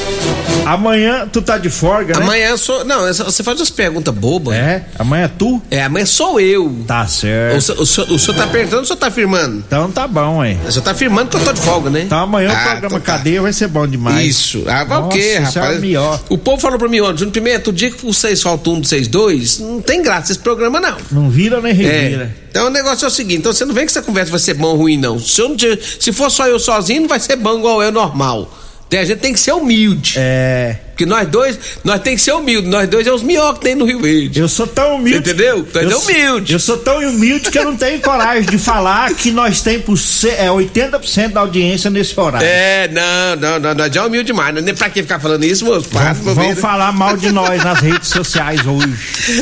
Amanhã 0.67 1.29
tu 1.31 1.43
tá 1.43 1.59
de 1.59 1.69
folga, 1.71 2.15
né? 2.19 2.23
Amanhã 2.25 2.57
sou. 2.57 2.85
Não, 2.85 3.01
você 3.13 3.43
faz 3.43 3.61
umas 3.61 3.71
perguntas 3.71 4.15
bobas. 4.15 4.55
É? 4.57 4.85
Amanhã 4.99 5.25
é 5.25 5.29
tu? 5.29 5.61
É, 5.71 5.83
amanhã 5.85 6.07
sou 6.07 6.41
eu. 6.41 6.75
Tá 6.87 7.07
certo. 7.07 7.57
O, 7.57 7.61
senhor- 7.61 7.81
o, 7.81 7.87
senhor- 7.87 8.11
o 8.13 8.19
senhor 8.19 8.37
tá 8.37 8.47
perguntando 8.47 8.77
ou 8.79 8.83
o 8.83 8.87
senhor 8.87 8.97
tá 8.99 9.07
afirmando? 9.09 9.59
Então 9.67 9.91
tá 9.91 10.07
bom, 10.09 10.45
hein? 10.45 10.59
O 10.67 10.73
senhor 10.73 10.83
tá 10.85 10.91
afirmando 10.93 11.29
que 11.31 11.37
eu 11.37 11.45
tô 11.45 11.53
de 11.53 11.61
folga, 11.61 11.91
né? 11.91 12.03
Então 12.03 12.19
amanhã 12.19 12.49
o 12.49 12.53
Ah, 12.53 12.57
programa 12.57 12.87
então 12.87 13.01
tá. 13.01 13.05
Cadeia 13.19 13.43
vai 13.43 13.53
ser 13.53 13.69
bom 13.69 13.87
demais. 13.87 14.27
Isso. 14.27 14.65
Ah, 14.67 14.85
vai 14.85 14.99
o 14.99 15.09
quê, 15.09 15.35
é 15.37 15.39
rapaz? 15.41 15.79
o 15.79 15.81
melhor. 15.81 16.21
O 16.29 16.39
povo 16.39 16.61
falou 16.61 16.79
pra 16.79 16.89
mim 16.89 17.01
ontem, 17.01 17.19
Júnior 17.19 17.33
Pimenta, 17.33 17.71
o 17.71 17.73
dia 17.73 17.91
que 17.91 18.05
vocês 18.05 18.41
faltam 18.43 18.75
um 18.75 18.81
do 18.81 18.87
vocês 18.89 19.07
dois, 19.07 19.59
não 19.59 19.81
tem 19.83 20.03
graça 20.03 20.33
esse 20.33 20.41
programa, 20.41 20.81
não. 20.81 20.97
Não 21.11 21.31
vira 21.31 21.61
nem 21.61 21.73
revira. 21.75 22.33
É. 22.41 22.45
Então 22.51 22.69
o 22.69 22.71
negócio 22.71 23.05
é 23.05 23.09
o 23.09 23.11
seguinte, 23.11 23.39
então 23.41 23.53
você 23.53 23.65
não 23.65 23.75
vem 23.75 23.85
que 23.85 23.91
essa 23.91 24.01
conversa 24.03 24.31
vai 24.31 24.39
ser 24.39 24.55
bom 24.55 24.69
ou 24.69 24.77
ruim, 24.77 24.97
não. 24.97 25.04
Se, 25.19 25.41
eu 25.41 25.49
não 25.49 25.57
tiver- 25.57 25.79
se 26.01 26.13
for 26.13 26.31
só 26.31 26.47
eu 26.47 26.59
sozinho, 26.59 27.03
não 27.03 27.09
vai 27.09 27.21
ser 27.21 27.37
bom 27.37 27.59
igual 27.59 27.83
eu 27.83 27.93
normal. 27.93 28.49
Tem- 28.89 29.01
A 29.01 29.05
gente 29.05 29.19
tem 29.19 29.33
que 29.33 29.41
ser 29.41 29.53
humilde. 29.53 30.15
É. 30.17 30.77
Porque 30.95 31.07
nós 31.07 31.27
dois, 31.27 31.59
nós 31.83 32.01
tem 32.03 32.15
que 32.15 32.23
ser 32.23 32.31
humilde. 32.35 32.69
Nós 32.69 32.89
dois 32.89 33.05
é 33.05 33.13
os 33.13 33.21
melhores 33.21 33.59
que 33.59 33.65
tem 33.65 33.75
no 33.75 33.85
Rio 33.85 33.99
Verde. 34.01 34.39
Eu 34.39 34.49
sou 34.49 34.65
tão 34.65 34.95
humilde. 34.95 35.25
Você 35.27 35.33
entendeu? 35.33 35.65
Tu 35.65 35.79
é 35.81 35.85
eu, 35.87 35.99
humilde. 35.99 36.53
Eu 36.53 36.59
sou 36.61 36.77
tão 36.79 36.99
humilde 37.01 37.51
que 37.51 37.59
eu 37.59 37.65
não 37.65 37.77
tenho 37.77 38.01
coragem 38.01 38.45
de 38.49 38.57
falar 38.59 39.13
que 39.13 39.33
nós 39.33 39.61
temos 39.61 40.23
é, 40.25 40.47
80% 40.49 41.33
da 41.33 41.41
audiência 41.41 41.91
nesse 41.91 42.19
horário. 42.19 42.47
É, 42.47 42.87
não, 42.93 43.35
não, 43.41 43.59
não, 43.59 43.75
nós 43.75 43.93
já 43.93 44.03
é 44.03 44.07
humilde 44.07 44.27
demais. 44.29 44.55
Não 44.55 44.61
é 44.61 44.65
nem 44.65 44.73
pra 44.73 44.89
que 44.89 45.03
ficar 45.03 45.19
falando 45.19 45.43
isso, 45.45 45.65
moço. 45.65 45.89
Para, 45.89 46.13
Vão, 46.13 46.33
vão 46.33 46.55
falar 46.55 46.93
mal 46.93 47.17
de 47.17 47.33
nós 47.33 47.65
nas 47.65 47.81
redes 47.81 48.11
sociais 48.11 48.61
hoje. 48.65 48.95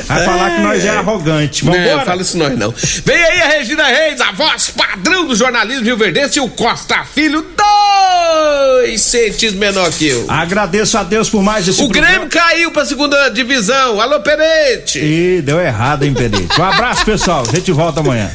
Vai 0.07 0.25
falar 0.25 0.57
que 0.57 0.63
nós 0.63 0.83
é 0.87 0.89
arrogante. 0.89 1.67
Não, 1.67 1.75
Vambora? 1.75 2.07
fala 2.07 2.23
isso 2.23 2.39
nós 2.39 2.57
não. 2.59 2.73
Vem 3.05 3.17
aí 3.23 3.43
a 3.43 3.49
Regina 3.49 3.85
Reis, 3.89 4.23
a 4.23 4.33
voz 4.33 4.71
padrão 4.71 5.27
do 5.27 5.37
jornalismo 5.37 5.85
Rio 5.85 5.99
Verdense 5.99 6.39
e 6.39 6.41
o 6.41 6.49
Costa 6.49 7.05
Filho, 7.05 7.43
dois 8.73 9.01
centímetros 9.03 9.53
menor 9.55 9.91
que 9.93 10.09
eu. 10.09 10.25
Agradeço 10.29 10.97
a 10.97 11.03
Deus 11.03 11.29
por 11.29 11.43
mais 11.43 11.67
esse 11.69 11.83
o 11.83 11.89
programa. 11.89 12.09
Grêmio 12.09 12.29
caiu 12.31 12.71
pra 12.71 12.85
segunda 12.87 13.29
divisão. 13.29 14.01
Alô, 14.01 14.21
Perete. 14.21 14.99
Ih, 14.99 15.43
deu 15.43 15.61
errado, 15.61 16.05
hein, 16.05 16.15
Pedro? 16.15 16.47
Um 16.59 16.63
abraço, 16.63 17.05
pessoal. 17.05 17.45
A 17.49 17.55
gente 17.55 17.71
volta 17.73 18.01
amanhã. 18.01 18.31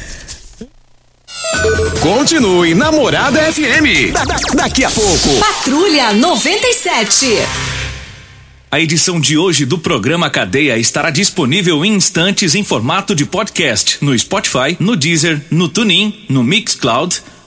Continue 2.00 2.74
Namorada 2.74 3.40
FM. 3.52 4.12
Da- 4.12 4.24
da- 4.24 4.36
daqui 4.54 4.84
a 4.84 4.90
pouco. 4.90 5.28
Patrulha 5.40 6.12
97. 6.12 7.26
A 8.70 8.78
edição 8.78 9.18
de 9.18 9.36
hoje 9.38 9.64
do 9.64 9.78
programa 9.78 10.28
Cadeia 10.30 10.76
estará 10.76 11.10
disponível 11.10 11.84
em 11.84 11.94
instantes 11.94 12.54
em 12.54 12.62
formato 12.62 13.14
de 13.14 13.24
podcast 13.24 13.96
no 14.02 14.16
Spotify, 14.18 14.76
no 14.78 14.94
Deezer, 14.94 15.40
no 15.50 15.68
TuneIn, 15.68 16.26
no 16.28 16.44
Mixcloud, 16.44 17.22